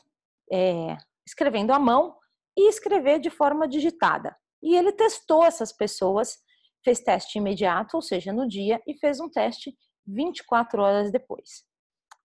é, 0.52 0.96
escrevendo 1.26 1.72
à 1.72 1.80
mão 1.80 2.16
e 2.56 2.70
escrever 2.70 3.20
de 3.20 3.32
forma 3.32 3.68
digitada. 3.68 4.36
E 4.62 4.76
ele 4.76 4.92
testou 4.92 5.44
essas 5.44 5.74
pessoas, 5.74 6.38
fez 6.84 7.00
teste 7.00 7.40
imediato, 7.40 7.96
ou 7.96 8.02
seja, 8.02 8.32
no 8.32 8.48
dia, 8.48 8.82
e 8.88 8.96
fez 8.98 9.20
um 9.20 9.30
teste 9.30 9.76
24 10.06 10.82
horas 10.82 11.12
depois. 11.12 11.66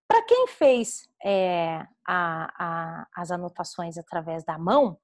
Para 0.08 0.22
quem 0.22 0.48
fez 0.48 1.06
é, 1.22 1.86
a, 2.06 2.48
a, 2.56 3.08
as 3.14 3.30
anotações 3.30 3.98
através 3.98 4.42
da 4.42 4.58
mão, 4.58 4.98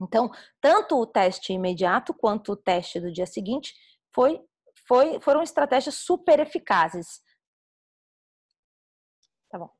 então, 0.00 0.30
tanto 0.60 0.96
o 1.00 1.06
teste 1.06 1.52
imediato 1.52 2.12
quanto 2.12 2.52
o 2.52 2.56
teste 2.56 2.98
do 2.98 3.12
dia 3.12 3.26
seguinte 3.26 3.72
foi, 4.12 4.44
foi, 4.86 5.20
foram 5.20 5.42
estratégias 5.42 5.94
super 5.94 6.40
eficazes. 6.40 7.22
Tá 9.48 9.58
bom. 9.58 9.70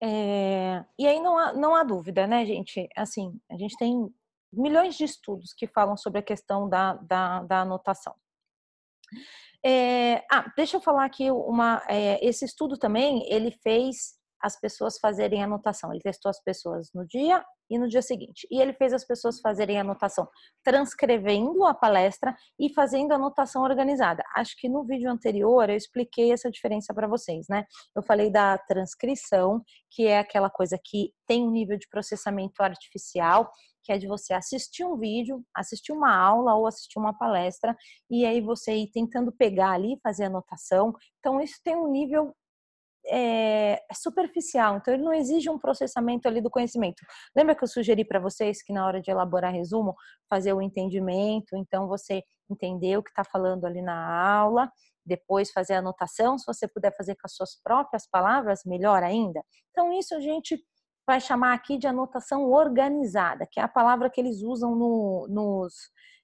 É, 0.00 0.84
e 0.96 1.06
aí 1.08 1.18
não 1.20 1.36
há, 1.36 1.52
não 1.52 1.74
há 1.74 1.82
dúvida, 1.82 2.24
né, 2.26 2.46
gente? 2.46 2.88
Assim, 2.96 3.40
a 3.50 3.56
gente 3.56 3.76
tem 3.76 4.14
milhões 4.52 4.96
de 4.96 5.04
estudos 5.04 5.52
que 5.52 5.66
falam 5.66 5.96
sobre 5.96 6.20
a 6.20 6.22
questão 6.22 6.68
da, 6.68 6.94
da, 6.94 7.42
da 7.42 7.60
anotação. 7.62 8.14
É, 9.64 10.24
ah, 10.30 10.52
deixa 10.56 10.76
eu 10.76 10.80
falar 10.80 11.04
aqui 11.04 11.30
uma. 11.30 11.82
É, 11.88 12.24
esse 12.26 12.44
estudo 12.44 12.78
também 12.78 13.26
ele 13.30 13.50
fez 13.62 14.18
as 14.40 14.58
pessoas 14.58 14.98
fazerem 14.98 15.42
anotação. 15.42 15.92
Ele 15.92 16.00
testou 16.00 16.30
as 16.30 16.42
pessoas 16.42 16.90
no 16.94 17.06
dia 17.06 17.44
e 17.70 17.78
no 17.78 17.88
dia 17.88 18.00
seguinte. 18.00 18.46
E 18.50 18.60
ele 18.60 18.72
fez 18.72 18.92
as 18.92 19.04
pessoas 19.04 19.40
fazerem 19.40 19.78
anotação, 19.78 20.28
transcrevendo 20.64 21.64
a 21.66 21.74
palestra 21.74 22.34
e 22.58 22.72
fazendo 22.72 23.12
anotação 23.12 23.62
organizada. 23.62 24.22
Acho 24.36 24.54
que 24.56 24.68
no 24.68 24.84
vídeo 24.84 25.10
anterior 25.10 25.68
eu 25.68 25.76
expliquei 25.76 26.32
essa 26.32 26.50
diferença 26.50 26.94
para 26.94 27.08
vocês, 27.08 27.46
né? 27.48 27.64
Eu 27.94 28.02
falei 28.02 28.30
da 28.30 28.56
transcrição, 28.58 29.62
que 29.90 30.06
é 30.06 30.18
aquela 30.18 30.48
coisa 30.48 30.78
que 30.82 31.12
tem 31.26 31.42
um 31.42 31.50
nível 31.50 31.76
de 31.76 31.88
processamento 31.88 32.62
artificial 32.62 33.50
que 33.88 33.92
é 33.92 33.96
de 33.96 34.06
você 34.06 34.34
assistir 34.34 34.84
um 34.84 34.98
vídeo, 34.98 35.42
assistir 35.54 35.92
uma 35.92 36.14
aula 36.14 36.54
ou 36.54 36.66
assistir 36.66 36.98
uma 36.98 37.16
palestra 37.16 37.74
e 38.10 38.26
aí 38.26 38.38
você 38.38 38.74
ir 38.74 38.90
tentando 38.90 39.32
pegar 39.32 39.70
ali, 39.70 39.98
fazer 40.02 40.24
anotação. 40.24 40.92
Então 41.18 41.40
isso 41.40 41.58
tem 41.64 41.74
um 41.74 41.90
nível 41.90 42.34
é, 43.06 43.82
é, 43.90 43.94
superficial, 43.94 44.76
então 44.76 44.92
ele 44.92 45.02
não 45.02 45.14
exige 45.14 45.48
um 45.48 45.58
processamento 45.58 46.28
ali 46.28 46.42
do 46.42 46.50
conhecimento. 46.50 47.02
Lembra 47.34 47.54
que 47.54 47.64
eu 47.64 47.68
sugeri 47.68 48.04
para 48.04 48.20
vocês 48.20 48.62
que 48.62 48.74
na 48.74 48.86
hora 48.86 49.00
de 49.00 49.10
elaborar 49.10 49.54
resumo, 49.54 49.94
fazer 50.28 50.52
o 50.52 50.60
entendimento, 50.60 51.56
então 51.56 51.88
você 51.88 52.22
entender 52.50 52.98
o 52.98 53.02
que 53.02 53.08
está 53.08 53.24
falando 53.24 53.64
ali 53.64 53.80
na 53.80 54.36
aula, 54.36 54.70
depois 55.06 55.50
fazer 55.50 55.74
a 55.74 55.78
anotação, 55.78 56.36
se 56.36 56.44
você 56.46 56.68
puder 56.68 56.94
fazer 56.94 57.14
com 57.14 57.22
as 57.24 57.34
suas 57.34 57.58
próprias 57.64 58.06
palavras, 58.06 58.60
melhor 58.66 59.02
ainda. 59.02 59.42
Então, 59.70 59.90
isso 59.98 60.20
gente 60.20 60.62
vai 61.08 61.22
chamar 61.22 61.54
aqui 61.54 61.78
de 61.78 61.86
anotação 61.86 62.50
organizada, 62.50 63.48
que 63.50 63.58
é 63.58 63.62
a 63.62 63.68
palavra 63.68 64.10
que 64.10 64.20
eles 64.20 64.42
usam 64.42 64.76
no, 64.76 65.26
nos, 65.30 65.72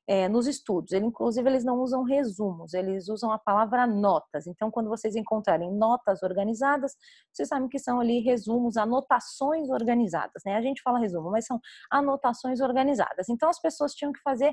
é, 0.07 0.29
nos 0.29 0.47
estudos. 0.47 0.93
Ele, 0.93 1.07
inclusive, 1.07 1.49
eles 1.49 1.65
não 1.65 1.81
usam 1.81 2.03
resumos, 2.03 2.75
eles 2.75 3.09
usam 3.09 3.33
a 3.33 3.39
palavra 3.39 3.87
notas. 3.87 4.47
Então, 4.47 4.71
quando 4.71 4.91
vocês 4.91 5.17
encontrarem 5.17 5.73
notas 5.73 6.23
organizadas, 6.23 6.93
vocês 7.33 7.49
sabem 7.49 7.67
que 7.67 7.79
são 7.79 7.99
ali 7.99 8.21
resumos, 8.21 8.77
anotações 8.77 9.71
organizadas, 9.71 10.43
né? 10.45 10.55
A 10.55 10.61
gente 10.61 10.83
fala 10.83 10.99
resumo, 10.99 11.31
mas 11.31 11.47
são 11.47 11.59
anotações 11.91 12.61
organizadas. 12.61 13.31
Então, 13.31 13.49
as 13.49 13.59
pessoas 13.59 13.95
tinham 13.95 14.13
que 14.13 14.21
fazer, 14.21 14.53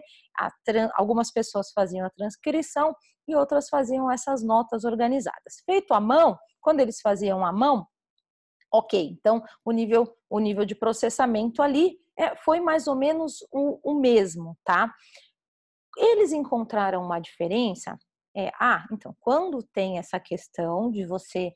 algumas 0.96 1.30
pessoas 1.30 1.74
faziam 1.74 2.06
a 2.06 2.10
transcrição 2.10 2.96
e 3.28 3.36
outras 3.36 3.68
faziam 3.68 4.10
essas 4.10 4.42
notas 4.42 4.86
organizadas. 4.86 5.62
Feito 5.66 5.94
à 5.94 6.00
mão, 6.00 6.38
quando 6.62 6.80
eles 6.80 7.02
faziam 7.02 7.46
à 7.46 7.52
mão, 7.52 7.86
ok, 8.72 9.10
então 9.12 9.44
o 9.66 9.72
nível, 9.72 10.16
o 10.30 10.40
nível 10.40 10.66
de 10.66 10.76
processamento 10.76 11.62
ali 11.62 11.98
é, 12.18 12.36
foi 12.36 12.60
mais 12.60 12.88
ou 12.88 12.96
menos 12.96 13.46
o, 13.52 13.80
o 13.84 14.00
mesmo, 14.00 14.58
tá? 14.64 14.94
Eles 15.98 16.32
encontraram 16.32 17.04
uma 17.04 17.20
diferença. 17.20 17.98
É, 18.36 18.50
ah, 18.60 18.86
então, 18.92 19.16
quando 19.20 19.62
tem 19.74 19.98
essa 19.98 20.20
questão 20.20 20.90
de 20.90 21.06
você 21.06 21.54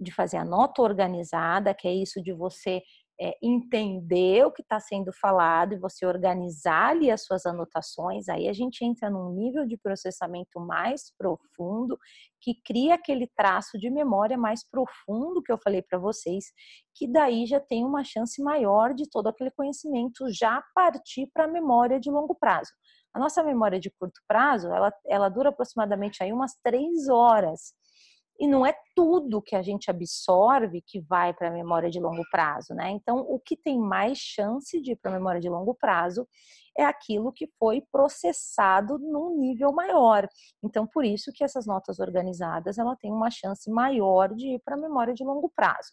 de 0.00 0.12
fazer 0.12 0.36
a 0.36 0.44
nota 0.44 0.82
organizada, 0.82 1.74
que 1.74 1.88
é 1.88 1.92
isso 1.92 2.22
de 2.22 2.32
você 2.32 2.82
é, 3.20 3.36
entender 3.42 4.44
o 4.46 4.52
que 4.52 4.62
está 4.62 4.78
sendo 4.78 5.12
falado 5.12 5.74
e 5.74 5.78
você 5.78 6.06
organizar 6.06 6.90
ali 6.90 7.10
as 7.10 7.24
suas 7.24 7.44
anotações, 7.44 8.28
aí 8.28 8.48
a 8.48 8.52
gente 8.52 8.84
entra 8.84 9.10
num 9.10 9.32
nível 9.32 9.66
de 9.66 9.76
processamento 9.76 10.60
mais 10.60 11.12
profundo 11.16 11.98
que 12.40 12.54
cria 12.64 12.94
aquele 12.94 13.26
traço 13.36 13.76
de 13.78 13.90
memória 13.90 14.38
mais 14.38 14.62
profundo 14.68 15.42
que 15.42 15.50
eu 15.50 15.58
falei 15.58 15.82
para 15.82 15.98
vocês, 15.98 16.46
que 16.94 17.10
daí 17.10 17.46
já 17.46 17.58
tem 17.58 17.84
uma 17.84 18.04
chance 18.04 18.40
maior 18.42 18.94
de 18.94 19.08
todo 19.10 19.26
aquele 19.28 19.50
conhecimento 19.50 20.32
já 20.32 20.62
partir 20.74 21.28
para 21.34 21.44
a 21.44 21.48
memória 21.48 21.98
de 21.98 22.10
longo 22.10 22.34
prazo. 22.34 22.70
A 23.14 23.18
nossa 23.18 23.42
memória 23.42 23.80
de 23.80 23.90
curto 23.90 24.20
prazo, 24.28 24.68
ela, 24.68 24.92
ela 25.06 25.28
dura 25.28 25.48
aproximadamente 25.48 26.22
aí 26.22 26.32
umas 26.32 26.52
três 26.62 27.08
horas. 27.08 27.72
E 28.40 28.46
não 28.46 28.64
é 28.64 28.72
tudo 28.94 29.42
que 29.42 29.56
a 29.56 29.62
gente 29.62 29.90
absorve 29.90 30.80
que 30.86 31.00
vai 31.00 31.34
para 31.34 31.48
a 31.48 31.52
memória 31.52 31.90
de 31.90 31.98
longo 31.98 32.22
prazo, 32.30 32.72
né? 32.72 32.90
Então, 32.90 33.18
o 33.18 33.40
que 33.40 33.56
tem 33.56 33.78
mais 33.78 34.18
chance 34.18 34.80
de 34.80 34.92
ir 34.92 34.96
para 34.96 35.10
a 35.10 35.14
memória 35.14 35.40
de 35.40 35.48
longo 35.48 35.74
prazo 35.74 36.26
é 36.78 36.84
aquilo 36.84 37.32
que 37.32 37.50
foi 37.58 37.82
processado 37.90 38.96
num 38.98 39.36
nível 39.36 39.72
maior. 39.72 40.28
Então, 40.62 40.86
por 40.86 41.04
isso 41.04 41.32
que 41.34 41.42
essas 41.42 41.66
notas 41.66 41.98
organizadas, 41.98 42.78
ela 42.78 42.94
tem 42.94 43.12
uma 43.12 43.30
chance 43.30 43.68
maior 43.68 44.32
de 44.32 44.54
ir 44.54 44.60
para 44.64 44.76
a 44.76 44.80
memória 44.80 45.12
de 45.12 45.24
longo 45.24 45.50
prazo. 45.56 45.92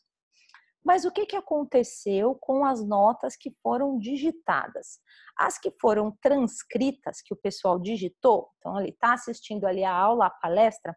Mas 0.86 1.04
o 1.04 1.12
que, 1.12 1.26
que 1.26 1.36
aconteceu 1.36 2.36
com 2.36 2.64
as 2.64 2.86
notas 2.86 3.36
que 3.36 3.52
foram 3.64 3.98
digitadas? 3.98 5.00
As 5.36 5.58
que 5.58 5.74
foram 5.82 6.16
transcritas, 6.22 7.24
que 7.24 7.34
o 7.34 7.38
pessoal 7.38 7.80
digitou, 7.80 8.52
então 8.60 8.80
ele 8.80 8.92
está 8.92 9.14
assistindo 9.14 9.66
ali 9.66 9.84
a 9.84 9.92
aula, 9.92 10.28
a 10.28 10.30
palestra, 10.30 10.96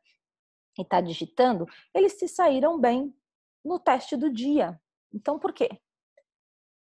e 0.79 0.83
está 0.83 1.01
digitando, 1.01 1.67
eles 1.95 2.19
se 2.19 2.29
saíram 2.29 2.79
bem 2.79 3.15
no 3.65 3.79
teste 3.79 4.17
do 4.17 4.33
dia. 4.33 4.81
Então, 5.13 5.39
por 5.39 5.53
quê? 5.53 5.69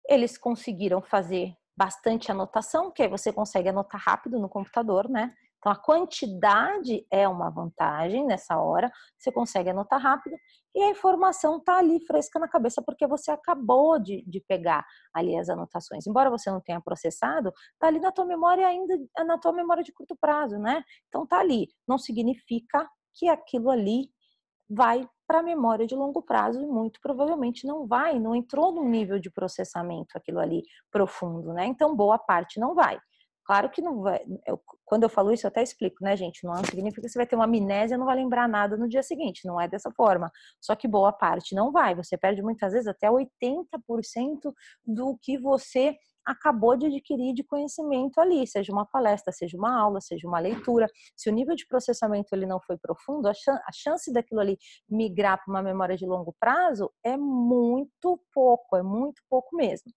Eles 0.09 0.39
conseguiram 0.39 1.03
fazer 1.03 1.55
bastante 1.77 2.31
anotação, 2.31 2.91
que 2.91 3.03
aí 3.03 3.09
você 3.09 3.33
consegue 3.33 3.69
anotar 3.69 4.01
rápido 4.01 4.39
no 4.39 4.49
computador, 4.49 5.09
né? 5.09 5.35
Então, 5.59 5.73
a 5.73 5.77
quantidade 5.77 7.05
é 7.11 7.29
uma 7.29 7.51
vantagem 7.51 8.25
nessa 8.25 8.57
hora, 8.59 8.93
você 9.17 9.31
consegue 9.33 9.71
anotar 9.71 10.01
rápido 10.01 10.37
e 10.75 10.81
a 10.81 10.91
informação 10.91 11.59
está 11.59 11.79
ali 11.79 11.99
fresca 12.07 12.39
na 12.39 12.49
cabeça 12.49 12.81
porque 12.81 13.07
você 13.09 13.33
acabou 13.33 13.99
de, 13.99 14.23
de 14.25 14.41
pegar 14.41 14.87
ali 15.13 15.37
as 15.37 15.49
anotações. 15.49 16.07
Embora 16.07 16.31
você 16.31 16.49
não 16.49 16.61
tenha 16.61 16.81
processado, 16.81 17.53
está 17.73 17.89
ali 17.89 17.99
na 17.99 18.13
tua 18.13 18.25
memória 18.25 18.67
ainda, 18.67 18.97
na 19.27 19.37
tua 19.37 19.53
memória 19.53 19.83
de 19.83 19.93
curto 19.93 20.17
prazo, 20.21 20.59
né? 20.59 20.83
Então, 21.09 21.25
está 21.25 21.41
ali. 21.41 21.67
Não 21.89 21.99
significa 21.99 22.89
que 23.19 23.29
aquilo 23.29 23.71
ali 23.71 24.09
vai 24.71 25.09
para 25.27 25.41
a 25.41 25.43
memória 25.43 25.87
de 25.87 25.95
longo 25.95 26.23
prazo 26.23 26.63
e 26.63 26.67
muito 26.67 27.01
provavelmente 27.01 27.67
não 27.67 27.87
vai, 27.87 28.19
não 28.19 28.35
entrou 28.35 28.73
num 28.73 28.89
nível 28.89 29.19
de 29.19 29.31
processamento 29.31 30.17
aquilo 30.17 30.39
ali 30.39 30.63
profundo, 30.91 31.53
né? 31.53 31.67
Então, 31.67 31.95
boa 31.97 32.19
parte 32.19 32.61
não 32.61 32.75
vai. 32.75 32.99
Claro 33.45 33.71
que 33.71 33.81
não 33.81 34.03
vai. 34.03 34.21
Eu, 34.47 34.61
quando 34.85 35.05
eu 35.05 35.09
falo 35.09 35.33
isso, 35.33 35.47
eu 35.47 35.49
até 35.49 35.63
explico, 35.63 36.05
né, 36.05 36.15
gente? 36.15 36.45
Não 36.45 36.57
significa 36.65 37.01
que 37.01 37.09
você 37.09 37.19
vai 37.19 37.27
ter 37.27 37.35
uma 37.35 37.47
amnésia 37.47 37.95
e 37.95 37.99
não 37.99 38.05
vai 38.05 38.17
lembrar 38.17 38.47
nada 38.47 38.77
no 38.77 38.87
dia 38.87 39.03
seguinte. 39.03 39.47
Não 39.47 39.59
é 39.59 39.67
dessa 39.67 39.91
forma. 39.91 40.31
Só 40.61 40.77
que 40.77 40.87
boa 40.87 41.13
parte 41.13 41.55
não 41.55 41.73
vai. 41.73 41.95
Você 41.95 42.19
perde 42.19 42.43
muitas 42.43 42.73
vezes 42.73 42.87
até 42.87 43.09
80% 43.09 44.53
do 44.87 45.17
que 45.23 45.39
você 45.39 45.97
acabou 46.29 46.77
de 46.77 46.87
adquirir 46.87 47.33
de 47.35 47.43
conhecimento 47.43 48.21
ali, 48.21 48.47
seja 48.47 48.73
uma 48.73 48.85
palestra, 48.85 49.33
seja 49.33 49.57
uma 49.57 49.81
aula, 49.81 50.01
seja 50.01 50.29
uma 50.29 50.39
leitura. 50.39 50.87
Se 51.17 51.31
o 51.31 51.33
nível 51.33 51.57
de 51.57 51.67
processamento 51.67 52.35
ele 52.35 52.47
não 52.47 52.61
foi 52.61 52.77
profundo, 52.77 53.29
a 53.29 53.73
chance 53.73 54.13
daquilo 54.13 54.41
ali 54.41 54.59
migrar 54.89 55.43
para 55.43 55.51
uma 55.53 55.63
memória 55.63 55.97
de 55.97 56.07
longo 56.07 56.35
prazo 56.39 56.91
é 57.03 57.17
muito 57.17 58.21
pouco, 58.33 58.77
é 58.77 58.83
muito 58.83 59.23
pouco 59.29 59.57
mesmo. 59.57 59.91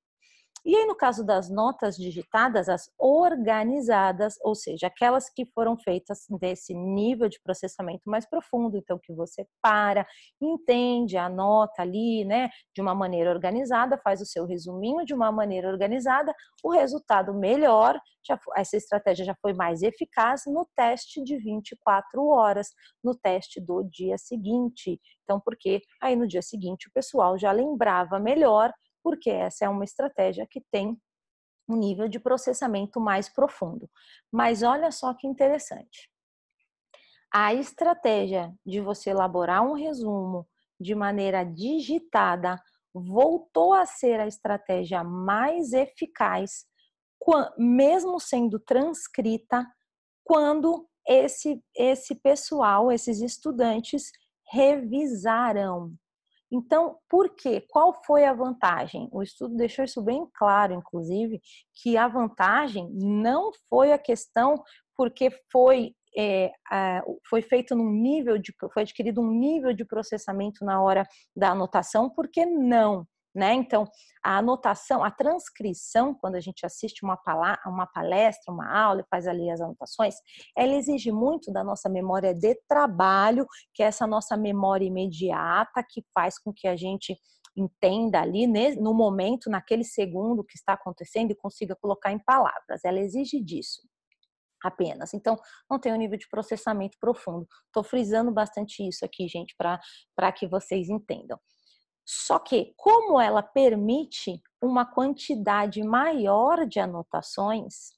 E 0.63 0.75
aí, 0.75 0.85
no 0.85 0.95
caso 0.95 1.25
das 1.25 1.49
notas 1.49 1.95
digitadas, 1.95 2.69
as 2.69 2.87
organizadas, 2.99 4.35
ou 4.43 4.53
seja, 4.53 4.87
aquelas 4.87 5.27
que 5.27 5.43
foram 5.55 5.75
feitas 5.75 6.25
desse 6.39 6.75
nível 6.75 7.27
de 7.27 7.41
processamento 7.41 8.03
mais 8.05 8.29
profundo, 8.29 8.77
então 8.77 8.99
que 9.01 9.11
você 9.11 9.47
para, 9.59 10.05
entende, 10.39 11.17
anota 11.17 11.81
ali, 11.81 12.23
né, 12.25 12.49
de 12.75 12.81
uma 12.81 12.93
maneira 12.93 13.31
organizada, 13.31 13.97
faz 14.03 14.21
o 14.21 14.25
seu 14.25 14.45
resuminho 14.45 15.03
de 15.03 15.15
uma 15.15 15.31
maneira 15.31 15.67
organizada, 15.67 16.31
o 16.63 16.69
resultado 16.69 17.33
melhor, 17.33 17.99
já, 18.23 18.39
essa 18.55 18.77
estratégia 18.77 19.25
já 19.25 19.35
foi 19.41 19.53
mais 19.53 19.81
eficaz 19.81 20.43
no 20.45 20.67
teste 20.75 21.23
de 21.23 21.37
24 21.37 22.23
horas, 22.27 22.67
no 23.03 23.15
teste 23.15 23.59
do 23.59 23.83
dia 23.83 24.15
seguinte. 24.19 24.99
Então, 25.23 25.41
porque 25.43 25.81
aí 25.99 26.15
no 26.15 26.27
dia 26.27 26.41
seguinte 26.43 26.87
o 26.87 26.91
pessoal 26.93 27.35
já 27.35 27.51
lembrava 27.51 28.19
melhor 28.19 28.71
porque 29.03 29.29
essa 29.29 29.65
é 29.65 29.69
uma 29.69 29.83
estratégia 29.83 30.47
que 30.49 30.61
tem 30.71 30.97
um 31.67 31.75
nível 31.75 32.07
de 32.07 32.19
processamento 32.19 32.99
mais 32.99 33.29
profundo. 33.29 33.89
Mas 34.31 34.63
olha 34.63 34.91
só 34.91 35.13
que 35.13 35.27
interessante. 35.27 36.09
A 37.33 37.53
estratégia 37.53 38.53
de 38.65 38.81
você 38.81 39.11
elaborar 39.11 39.63
um 39.63 39.73
resumo 39.73 40.47
de 40.79 40.93
maneira 40.93 41.43
digitada 41.45 42.61
voltou 42.93 43.73
a 43.73 43.85
ser 43.85 44.19
a 44.19 44.27
estratégia 44.27 45.03
mais 45.03 45.71
eficaz, 45.71 46.65
mesmo 47.57 48.19
sendo 48.19 48.59
transcrita, 48.59 49.65
quando 50.23 50.89
esse, 51.07 51.63
esse 51.75 52.15
pessoal, 52.15 52.91
esses 52.91 53.21
estudantes, 53.21 54.11
revisaram. 54.51 55.93
Então, 56.51 56.97
por 57.09 57.33
quê? 57.35 57.65
Qual 57.69 58.01
foi 58.05 58.25
a 58.25 58.33
vantagem? 58.33 59.07
O 59.11 59.23
estudo 59.23 59.55
deixou 59.55 59.85
isso 59.85 60.01
bem 60.01 60.27
claro, 60.33 60.73
inclusive, 60.73 61.39
que 61.81 61.95
a 61.95 62.07
vantagem 62.07 62.89
não 62.93 63.51
foi 63.69 63.93
a 63.93 63.97
questão 63.97 64.61
porque 64.95 65.31
foi 65.51 65.95
é, 66.17 66.51
foi 67.29 67.41
feito 67.41 67.73
num 67.73 67.89
nível 67.89 68.37
de, 68.37 68.53
foi 68.73 68.83
adquirido 68.83 69.21
um 69.21 69.31
nível 69.31 69.73
de 69.73 69.85
processamento 69.85 70.65
na 70.65 70.81
hora 70.81 71.07
da 71.33 71.51
anotação, 71.51 72.09
porque 72.09 72.45
não 72.45 73.07
né? 73.33 73.53
Então, 73.53 73.87
a 74.23 74.37
anotação, 74.37 75.03
a 75.03 75.09
transcrição, 75.09 76.13
quando 76.13 76.35
a 76.35 76.39
gente 76.39 76.65
assiste 76.65 77.03
uma, 77.03 77.17
uma 77.65 77.87
palestra, 77.87 78.53
uma 78.53 78.69
aula 78.69 79.01
e 79.01 79.09
faz 79.09 79.27
ali 79.27 79.49
as 79.49 79.61
anotações, 79.61 80.15
ela 80.55 80.73
exige 80.73 81.11
muito 81.11 81.51
da 81.51 81.63
nossa 81.63 81.89
memória 81.89 82.33
de 82.33 82.55
trabalho, 82.67 83.45
que 83.73 83.81
é 83.81 83.87
essa 83.87 84.05
nossa 84.05 84.35
memória 84.35 84.85
imediata, 84.85 85.83
que 85.89 86.03
faz 86.13 86.37
com 86.37 86.53
que 86.53 86.67
a 86.67 86.75
gente 86.75 87.17
entenda 87.55 88.21
ali 88.21 88.47
no 88.77 88.93
momento, 88.93 89.49
naquele 89.49 89.83
segundo 89.83 90.43
que 90.43 90.57
está 90.57 90.73
acontecendo 90.73 91.31
e 91.31 91.35
consiga 91.35 91.75
colocar 91.75 92.11
em 92.11 92.19
palavras. 92.19 92.83
Ela 92.83 92.99
exige 92.99 93.41
disso 93.41 93.81
apenas. 94.63 95.13
Então, 95.13 95.37
não 95.69 95.79
tem 95.79 95.91
um 95.91 95.97
nível 95.97 96.17
de 96.17 96.29
processamento 96.29 96.97
profundo. 96.99 97.47
Estou 97.65 97.83
frisando 97.83 98.31
bastante 98.31 98.87
isso 98.87 99.03
aqui, 99.03 99.27
gente, 99.27 99.55
para 99.57 100.31
que 100.31 100.47
vocês 100.47 100.87
entendam. 100.89 101.39
Só 102.13 102.39
que, 102.39 102.73
como 102.75 103.21
ela 103.21 103.41
permite 103.41 104.41
uma 104.61 104.85
quantidade 104.85 105.81
maior 105.81 106.67
de 106.67 106.77
anotações, 106.77 107.91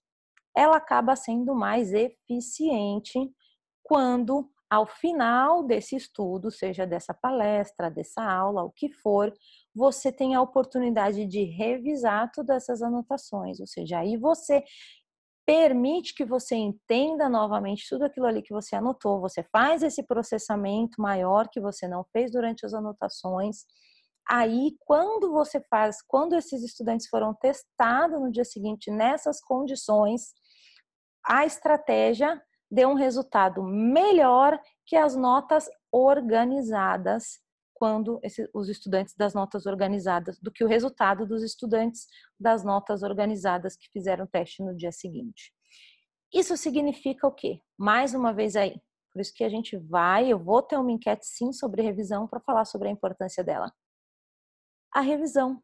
ela 0.55 0.77
acaba 0.77 1.15
sendo 1.15 1.55
mais 1.55 1.91
eficiente 1.91 3.17
quando 3.81 4.47
ao 4.69 4.85
final 4.85 5.63
desse 5.63 5.95
estudo, 5.95 6.51
seja 6.51 6.85
dessa 6.85 7.11
palestra, 7.11 7.89
dessa 7.89 8.23
aula, 8.23 8.63
o 8.63 8.69
que 8.69 8.87
for, 8.91 9.33
você 9.73 10.11
tem 10.11 10.35
a 10.35 10.41
oportunidade 10.43 11.25
de 11.25 11.45
revisar 11.45 12.31
todas 12.31 12.57
essas 12.57 12.83
anotações, 12.83 13.59
ou 13.59 13.65
seja, 13.65 13.97
aí 13.97 14.15
você 14.15 14.63
permite 15.43 16.13
que 16.13 16.23
você 16.23 16.55
entenda 16.55 17.27
novamente 17.27 17.89
tudo 17.89 18.03
aquilo 18.03 18.27
ali 18.27 18.43
que 18.43 18.53
você 18.53 18.75
anotou, 18.75 19.19
você 19.19 19.41
faz 19.51 19.81
esse 19.81 20.03
processamento 20.03 21.01
maior 21.01 21.49
que 21.49 21.59
você 21.59 21.87
não 21.87 22.05
fez 22.13 22.31
durante 22.31 22.63
as 22.63 22.75
anotações. 22.75 23.65
Aí, 24.29 24.75
quando 24.79 25.31
você 25.31 25.61
faz, 25.69 26.01
quando 26.01 26.35
esses 26.35 26.63
estudantes 26.63 27.07
foram 27.07 27.33
testados 27.33 28.19
no 28.19 28.31
dia 28.31 28.45
seguinte 28.45 28.89
nessas 28.89 29.41
condições, 29.41 30.33
a 31.25 31.45
estratégia 31.45 32.41
deu 32.71 32.89
um 32.89 32.95
resultado 32.95 33.61
melhor 33.63 34.59
que 34.85 34.95
as 34.95 35.15
notas 35.15 35.69
organizadas 35.91 37.43
quando 37.73 38.17
esse, 38.23 38.49
os 38.53 38.69
estudantes 38.69 39.13
das 39.13 39.33
notas 39.33 39.65
organizadas, 39.65 40.39
do 40.39 40.51
que 40.51 40.63
o 40.63 40.67
resultado 40.67 41.25
dos 41.25 41.43
estudantes 41.43 42.07
das 42.39 42.63
notas 42.63 43.03
organizadas 43.03 43.75
que 43.75 43.89
fizeram 43.91 44.23
o 44.23 44.27
teste 44.27 44.63
no 44.63 44.73
dia 44.73 44.91
seguinte. 44.91 45.51
Isso 46.33 46.55
significa 46.55 47.27
o 47.27 47.31
quê? 47.31 47.59
Mais 47.77 48.13
uma 48.13 48.31
vez 48.31 48.55
aí, 48.55 48.81
por 49.11 49.21
isso 49.21 49.33
que 49.33 49.43
a 49.43 49.49
gente 49.49 49.77
vai, 49.77 50.31
eu 50.31 50.39
vou 50.39 50.61
ter 50.61 50.77
uma 50.77 50.91
enquete 50.91 51.25
sim 51.25 51.51
sobre 51.51 51.81
revisão 51.81 52.25
para 52.25 52.39
falar 52.39 52.65
sobre 52.65 52.87
a 52.87 52.91
importância 52.91 53.43
dela. 53.43 53.71
A 54.93 55.01
revisão. 55.01 55.61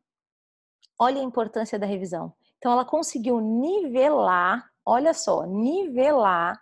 Olha 0.97 1.21
a 1.21 1.23
importância 1.23 1.77
da 1.77 1.85
revisão. 1.85 2.33
Então 2.57 2.71
ela 2.71 2.83
conseguiu 2.83 3.39
nivelar, 3.39 4.69
olha 4.85 5.13
só, 5.13 5.45
nivelar. 5.45 6.59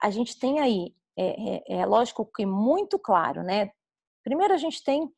A 0.00 0.10
gente 0.10 0.38
tem 0.38 0.60
aí, 0.60 0.94
é, 1.16 1.74
é, 1.74 1.80
é 1.80 1.86
lógico 1.86 2.24
que 2.24 2.46
muito 2.46 2.98
claro, 2.98 3.42
né? 3.42 3.72
Primeiro 4.22 4.54
a 4.54 4.56
gente 4.56 4.82
tem, 4.82 5.12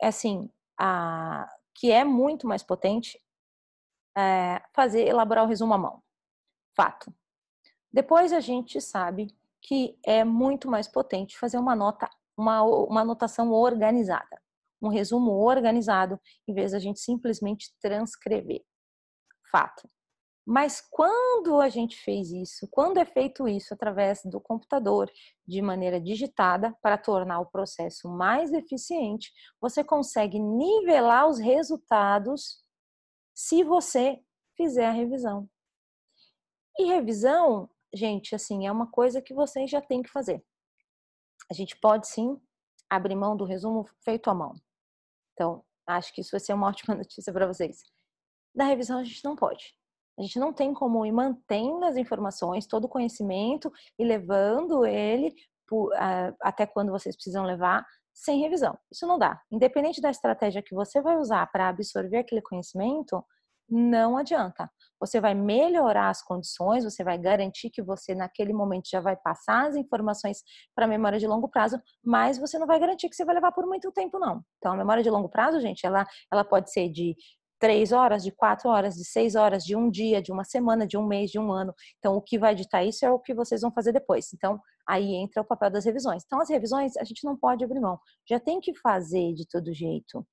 assim, 0.00 0.50
a 0.78 1.48
que 1.74 1.90
é 1.90 2.04
muito 2.04 2.46
mais 2.46 2.62
potente, 2.62 3.20
é 4.16 4.62
fazer 4.74 5.06
elaborar 5.06 5.44
o 5.44 5.48
resumo 5.48 5.72
à 5.74 5.78
mão. 5.78 6.02
Fato. 6.76 7.14
Depois 7.92 8.32
a 8.32 8.40
gente 8.40 8.80
sabe 8.80 9.34
que 9.60 9.98
é 10.04 10.24
muito 10.24 10.68
mais 10.68 10.88
potente 10.88 11.38
fazer 11.38 11.58
uma 11.58 11.76
nota, 11.76 12.10
uma, 12.36 12.62
uma 12.62 13.00
anotação 13.02 13.52
organizada, 13.52 14.41
um 14.82 14.88
resumo 14.88 15.30
organizado, 15.30 16.20
em 16.46 16.52
vez 16.52 16.72
da 16.72 16.78
gente 16.78 17.00
simplesmente 17.00 17.72
transcrever. 17.80 18.62
Fato. 19.50 19.88
Mas 20.44 20.80
quando 20.90 21.60
a 21.60 21.68
gente 21.68 21.96
fez 21.96 22.32
isso, 22.32 22.66
quando 22.68 22.98
é 22.98 23.04
feito 23.04 23.46
isso 23.46 23.72
através 23.72 24.22
do 24.24 24.40
computador, 24.40 25.08
de 25.46 25.62
maneira 25.62 26.00
digitada, 26.00 26.76
para 26.82 26.98
tornar 26.98 27.38
o 27.38 27.46
processo 27.46 28.08
mais 28.08 28.52
eficiente, 28.52 29.32
você 29.60 29.84
consegue 29.84 30.40
nivelar 30.40 31.28
os 31.28 31.38
resultados 31.38 32.60
se 33.32 33.62
você 33.62 34.20
fizer 34.56 34.86
a 34.86 34.92
revisão. 34.92 35.48
E 36.76 36.86
revisão, 36.86 37.70
gente, 37.94 38.34
assim, 38.34 38.66
é 38.66 38.72
uma 38.72 38.90
coisa 38.90 39.22
que 39.22 39.34
vocês 39.34 39.70
já 39.70 39.80
têm 39.80 40.02
que 40.02 40.10
fazer. 40.10 40.44
A 41.48 41.54
gente 41.54 41.78
pode 41.78 42.08
sim 42.08 42.36
abrir 42.90 43.14
mão 43.14 43.36
do 43.36 43.44
resumo 43.44 43.88
feito 44.04 44.28
à 44.28 44.34
mão. 44.34 44.54
Então, 45.32 45.64
acho 45.86 46.12
que 46.14 46.20
isso 46.20 46.30
vai 46.30 46.40
ser 46.40 46.52
uma 46.52 46.68
ótima 46.68 46.94
notícia 46.94 47.32
para 47.32 47.46
vocês. 47.46 47.78
Da 48.54 48.64
revisão 48.64 48.98
a 48.98 49.04
gente 49.04 49.24
não 49.24 49.34
pode. 49.34 49.74
A 50.18 50.22
gente 50.22 50.38
não 50.38 50.52
tem 50.52 50.74
como 50.74 51.06
ir 51.06 51.12
mantendo 51.12 51.84
as 51.84 51.96
informações, 51.96 52.66
todo 52.66 52.84
o 52.84 52.88
conhecimento 52.88 53.72
e 53.98 54.04
levando 54.04 54.84
ele 54.84 55.34
por, 55.66 55.88
uh, 55.92 56.36
até 56.40 56.66
quando 56.66 56.92
vocês 56.92 57.16
precisam 57.16 57.44
levar 57.44 57.84
sem 58.12 58.40
revisão. 58.40 58.78
Isso 58.90 59.06
não 59.06 59.18
dá. 59.18 59.40
Independente 59.50 60.02
da 60.02 60.10
estratégia 60.10 60.62
que 60.62 60.74
você 60.74 61.00
vai 61.00 61.16
usar 61.16 61.50
para 61.50 61.68
absorver 61.68 62.18
aquele 62.18 62.42
conhecimento, 62.42 63.24
não 63.68 64.16
adianta. 64.16 64.70
Você 65.00 65.20
vai 65.20 65.34
melhorar 65.34 66.10
as 66.10 66.22
condições, 66.22 66.84
você 66.84 67.02
vai 67.02 67.18
garantir 67.18 67.70
que 67.70 67.82
você 67.82 68.14
naquele 68.14 68.52
momento 68.52 68.88
já 68.88 69.00
vai 69.00 69.16
passar 69.16 69.68
as 69.68 69.76
informações 69.76 70.42
para 70.74 70.84
a 70.84 70.88
memória 70.88 71.18
de 71.18 71.26
longo 71.26 71.48
prazo, 71.48 71.80
mas 72.04 72.38
você 72.38 72.58
não 72.58 72.66
vai 72.66 72.78
garantir 72.78 73.08
que 73.08 73.16
você 73.16 73.24
vai 73.24 73.34
levar 73.34 73.52
por 73.52 73.66
muito 73.66 73.90
tempo 73.92 74.18
não. 74.18 74.44
Então 74.58 74.72
a 74.72 74.76
memória 74.76 75.02
de 75.02 75.10
longo 75.10 75.28
prazo, 75.28 75.60
gente, 75.60 75.86
ela 75.86 76.06
ela 76.30 76.44
pode 76.44 76.70
ser 76.72 76.88
de 76.88 77.16
três 77.62 77.92
horas, 77.92 78.24
de 78.24 78.32
quatro 78.32 78.68
horas, 78.68 78.96
de 78.96 79.04
seis 79.04 79.36
horas, 79.36 79.64
de 79.64 79.76
um 79.76 79.88
dia, 79.88 80.20
de 80.20 80.32
uma 80.32 80.42
semana, 80.42 80.84
de 80.84 80.98
um 80.98 81.06
mês, 81.06 81.30
de 81.30 81.38
um 81.38 81.52
ano. 81.52 81.72
Então, 81.98 82.16
o 82.16 82.20
que 82.20 82.36
vai 82.36 82.56
ditar 82.56 82.84
isso 82.84 83.06
é 83.06 83.10
o 83.10 83.20
que 83.20 83.32
vocês 83.32 83.60
vão 83.60 83.70
fazer 83.70 83.92
depois. 83.92 84.32
Então, 84.34 84.60
aí 84.84 85.14
entra 85.14 85.42
o 85.42 85.44
papel 85.44 85.70
das 85.70 85.84
revisões. 85.84 86.24
Então, 86.26 86.40
as 86.40 86.50
revisões 86.50 86.96
a 86.96 87.04
gente 87.04 87.22
não 87.24 87.36
pode 87.36 87.64
abrir 87.64 87.78
mão, 87.78 88.00
já 88.28 88.40
tem 88.40 88.58
que 88.58 88.74
fazer 88.74 89.32
de 89.34 89.46
todo 89.46 89.72
jeito. 89.72 90.26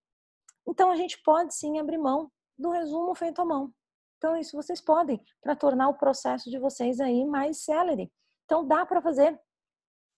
Então, 0.68 0.90
a 0.90 0.96
gente 0.96 1.22
pode 1.24 1.54
sim 1.54 1.80
abrir 1.80 2.00
mão 2.00 2.32
do 2.60 2.70
resumo 2.72 3.16
feito 3.16 3.42
à 3.42 3.46
mão. 3.46 3.74
Então, 4.18 4.36
isso 4.36 4.56
vocês 4.56 4.82
podem, 4.82 5.24
para 5.42 5.56
tornar 5.56 5.88
o 5.88 5.98
processo 5.98 6.50
de 6.50 6.60
vocês 6.60 7.00
aí 7.00 7.26
mais 7.26 7.64
célere. 7.64 8.12
Então, 8.44 8.68
dá 8.68 8.86
para 8.86 9.02
fazer. 9.02 9.40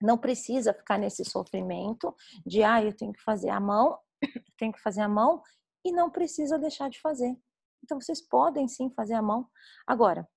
Não 0.02 0.18
precisa 0.18 0.74
ficar 0.74 0.98
nesse 0.98 1.24
sofrimento 1.24 2.16
de, 2.44 2.64
ah, 2.64 2.84
eu 2.84 2.96
tenho 2.96 3.14
que 3.14 3.22
fazer 3.22 3.50
a 3.50 3.60
mão, 3.60 4.00
tenho 4.58 4.74
que 4.74 4.82
fazer 4.82 5.02
a 5.02 5.08
mão 5.08 5.44
e 5.86 5.92
não 5.92 6.10
precisa 6.10 6.58
deixar 6.58 6.90
de 6.90 7.00
fazer. 7.00 7.38
Então, 7.84 8.02
vocês 8.02 8.20
podem 8.20 8.68
sim 8.68 8.90
fazer 8.96 9.14
a 9.14 9.22
mão. 9.22 9.48
Agora, 9.86 10.28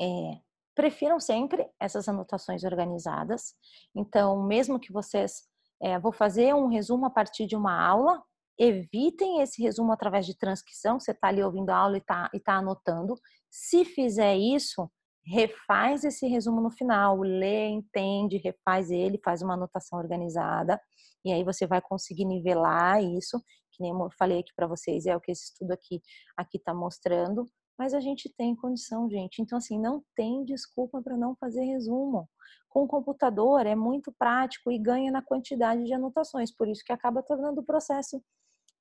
é, 0.00 0.40
prefiram 0.74 1.18
sempre 1.18 1.66
essas 1.80 2.06
anotações 2.06 2.64
organizadas. 2.64 3.54
Então, 3.94 4.42
mesmo 4.42 4.78
que 4.78 4.92
vocês 4.92 5.48
é, 5.82 5.98
vou 5.98 6.12
fazer 6.12 6.54
um 6.54 6.68
resumo 6.68 7.06
a 7.06 7.10
partir 7.10 7.46
de 7.46 7.56
uma 7.56 7.82
aula, 7.82 8.22
evitem 8.60 9.40
esse 9.40 9.62
resumo 9.62 9.90
através 9.90 10.26
de 10.26 10.36
transcrição. 10.36 11.00
Você 11.00 11.12
está 11.12 11.28
ali 11.28 11.42
ouvindo 11.42 11.70
a 11.70 11.76
aula 11.76 11.96
e 11.96 12.00
está 12.00 12.30
tá 12.44 12.54
anotando. 12.56 13.14
Se 13.50 13.84
fizer 13.86 14.36
isso, 14.36 14.90
refaz 15.24 16.04
esse 16.04 16.26
resumo 16.26 16.60
no 16.60 16.70
final, 16.70 17.20
lê, 17.20 17.68
entende, 17.68 18.36
refaz 18.36 18.90
ele, 18.90 19.20
faz 19.24 19.40
uma 19.40 19.54
anotação 19.54 19.98
organizada, 19.98 20.80
e 21.24 21.32
aí 21.32 21.44
você 21.44 21.66
vai 21.66 21.80
conseguir 21.80 22.24
nivelar 22.24 23.02
isso 23.02 23.42
que 23.72 23.82
nem 23.82 23.92
eu 23.92 24.10
falei 24.18 24.40
aqui 24.40 24.50
para 24.54 24.66
vocês, 24.66 25.06
é 25.06 25.16
o 25.16 25.20
que 25.20 25.32
esse 25.32 25.44
estudo 25.44 25.72
aqui 25.72 26.02
aqui 26.36 26.58
está 26.58 26.74
mostrando, 26.74 27.46
mas 27.78 27.94
a 27.94 28.00
gente 28.00 28.28
tem 28.36 28.54
condição, 28.54 29.08
gente. 29.08 29.40
Então, 29.40 29.56
assim, 29.56 29.80
não 29.80 30.04
tem 30.14 30.44
desculpa 30.44 31.00
para 31.00 31.16
não 31.16 31.34
fazer 31.36 31.64
resumo. 31.64 32.28
Com 32.68 32.82
o 32.82 32.86
computador 32.86 33.66
é 33.66 33.74
muito 33.74 34.12
prático 34.18 34.70
e 34.70 34.78
ganha 34.78 35.10
na 35.10 35.22
quantidade 35.22 35.84
de 35.84 35.94
anotações, 35.94 36.54
por 36.54 36.68
isso 36.68 36.82
que 36.84 36.92
acaba 36.92 37.22
tornando 37.22 37.62
o 37.62 37.64
processo 37.64 38.22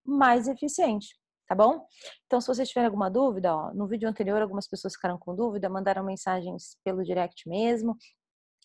mais 0.09 0.47
eficiente, 0.47 1.15
tá 1.47 1.55
bom? 1.55 1.85
Então, 2.25 2.41
se 2.41 2.47
vocês 2.47 2.67
tiverem 2.67 2.87
alguma 2.87 3.09
dúvida, 3.09 3.55
ó, 3.55 3.73
no 3.73 3.87
vídeo 3.87 4.09
anterior 4.09 4.41
algumas 4.41 4.67
pessoas 4.67 4.93
ficaram 4.93 5.17
com 5.17 5.35
dúvida, 5.35 5.69
mandaram 5.69 6.03
mensagens 6.03 6.77
pelo 6.83 7.03
direct 7.03 7.47
mesmo, 7.47 7.95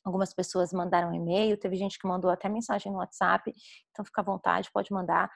Algumas 0.04 0.34
pessoas 0.34 0.70
mandaram 0.70 1.14
e-mail, 1.14 1.56
teve 1.56 1.76
gente 1.76 1.98
que 1.98 2.06
mandou 2.06 2.30
até 2.30 2.46
mensagem 2.46 2.92
no 2.92 2.98
WhatsApp, 2.98 3.50
então 3.90 4.04
fica 4.04 4.20
à 4.20 4.24
vontade, 4.24 4.70
pode 4.70 4.92
mandar. 4.92 5.30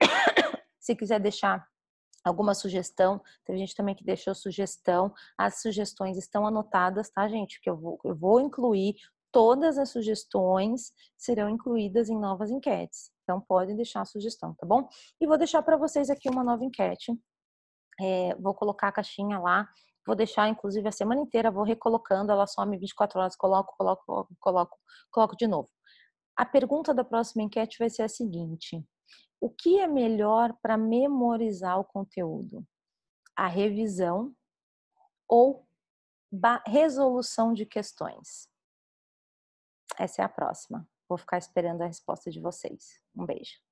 Se 0.78 0.94
quiser 0.94 1.18
deixar 1.18 1.66
alguma 2.24 2.54
sugestão, 2.54 3.20
teve 3.44 3.58
gente 3.58 3.74
também 3.74 3.96
que 3.96 4.04
deixou 4.04 4.32
sugestão. 4.32 5.12
As 5.36 5.60
sugestões 5.60 6.16
estão 6.16 6.46
anotadas, 6.46 7.10
tá, 7.10 7.26
gente? 7.26 7.60
Que 7.60 7.68
eu 7.68 7.76
vou, 7.76 7.98
eu 8.04 8.14
vou 8.14 8.40
incluir 8.40 8.94
todas 9.32 9.76
as 9.76 9.90
sugestões 9.90 10.92
serão 11.16 11.50
incluídas 11.50 12.08
em 12.08 12.18
novas 12.18 12.50
enquetes. 12.50 13.10
Então, 13.26 13.40
podem 13.40 13.74
deixar 13.74 14.02
a 14.02 14.04
sugestão, 14.04 14.54
tá 14.54 14.64
bom? 14.64 14.88
E 15.20 15.26
vou 15.26 15.36
deixar 15.36 15.60
para 15.60 15.76
vocês 15.76 16.08
aqui 16.08 16.30
uma 16.30 16.44
nova 16.44 16.64
enquete. 16.64 17.12
É, 18.00 18.36
vou 18.36 18.54
colocar 18.54 18.86
a 18.86 18.92
caixinha 18.92 19.36
lá. 19.40 19.68
Vou 20.06 20.14
deixar, 20.14 20.48
inclusive, 20.48 20.86
a 20.86 20.92
semana 20.92 21.20
inteira, 21.20 21.50
vou 21.50 21.64
recolocando. 21.64 22.30
Ela 22.30 22.46
some 22.46 22.78
24 22.78 23.18
horas, 23.18 23.34
coloco, 23.34 23.74
coloco, 23.76 24.28
coloco, 24.38 24.78
coloco 25.10 25.36
de 25.36 25.48
novo. 25.48 25.68
A 26.36 26.46
pergunta 26.46 26.94
da 26.94 27.02
próxima 27.02 27.42
enquete 27.42 27.78
vai 27.80 27.90
ser 27.90 28.02
a 28.02 28.08
seguinte: 28.08 28.86
o 29.40 29.50
que 29.50 29.80
é 29.80 29.88
melhor 29.88 30.56
para 30.62 30.76
memorizar 30.76 31.80
o 31.80 31.84
conteúdo? 31.84 32.64
A 33.34 33.48
revisão 33.48 34.32
ou 35.28 35.66
resolução 36.64 37.52
de 37.52 37.66
questões? 37.66 38.48
Essa 39.98 40.22
é 40.22 40.24
a 40.24 40.28
próxima. 40.28 40.86
Vou 41.08 41.18
ficar 41.18 41.38
esperando 41.38 41.82
a 41.82 41.86
resposta 41.86 42.30
de 42.30 42.40
vocês. 42.40 43.00
Um 43.14 43.24
beijo. 43.24 43.65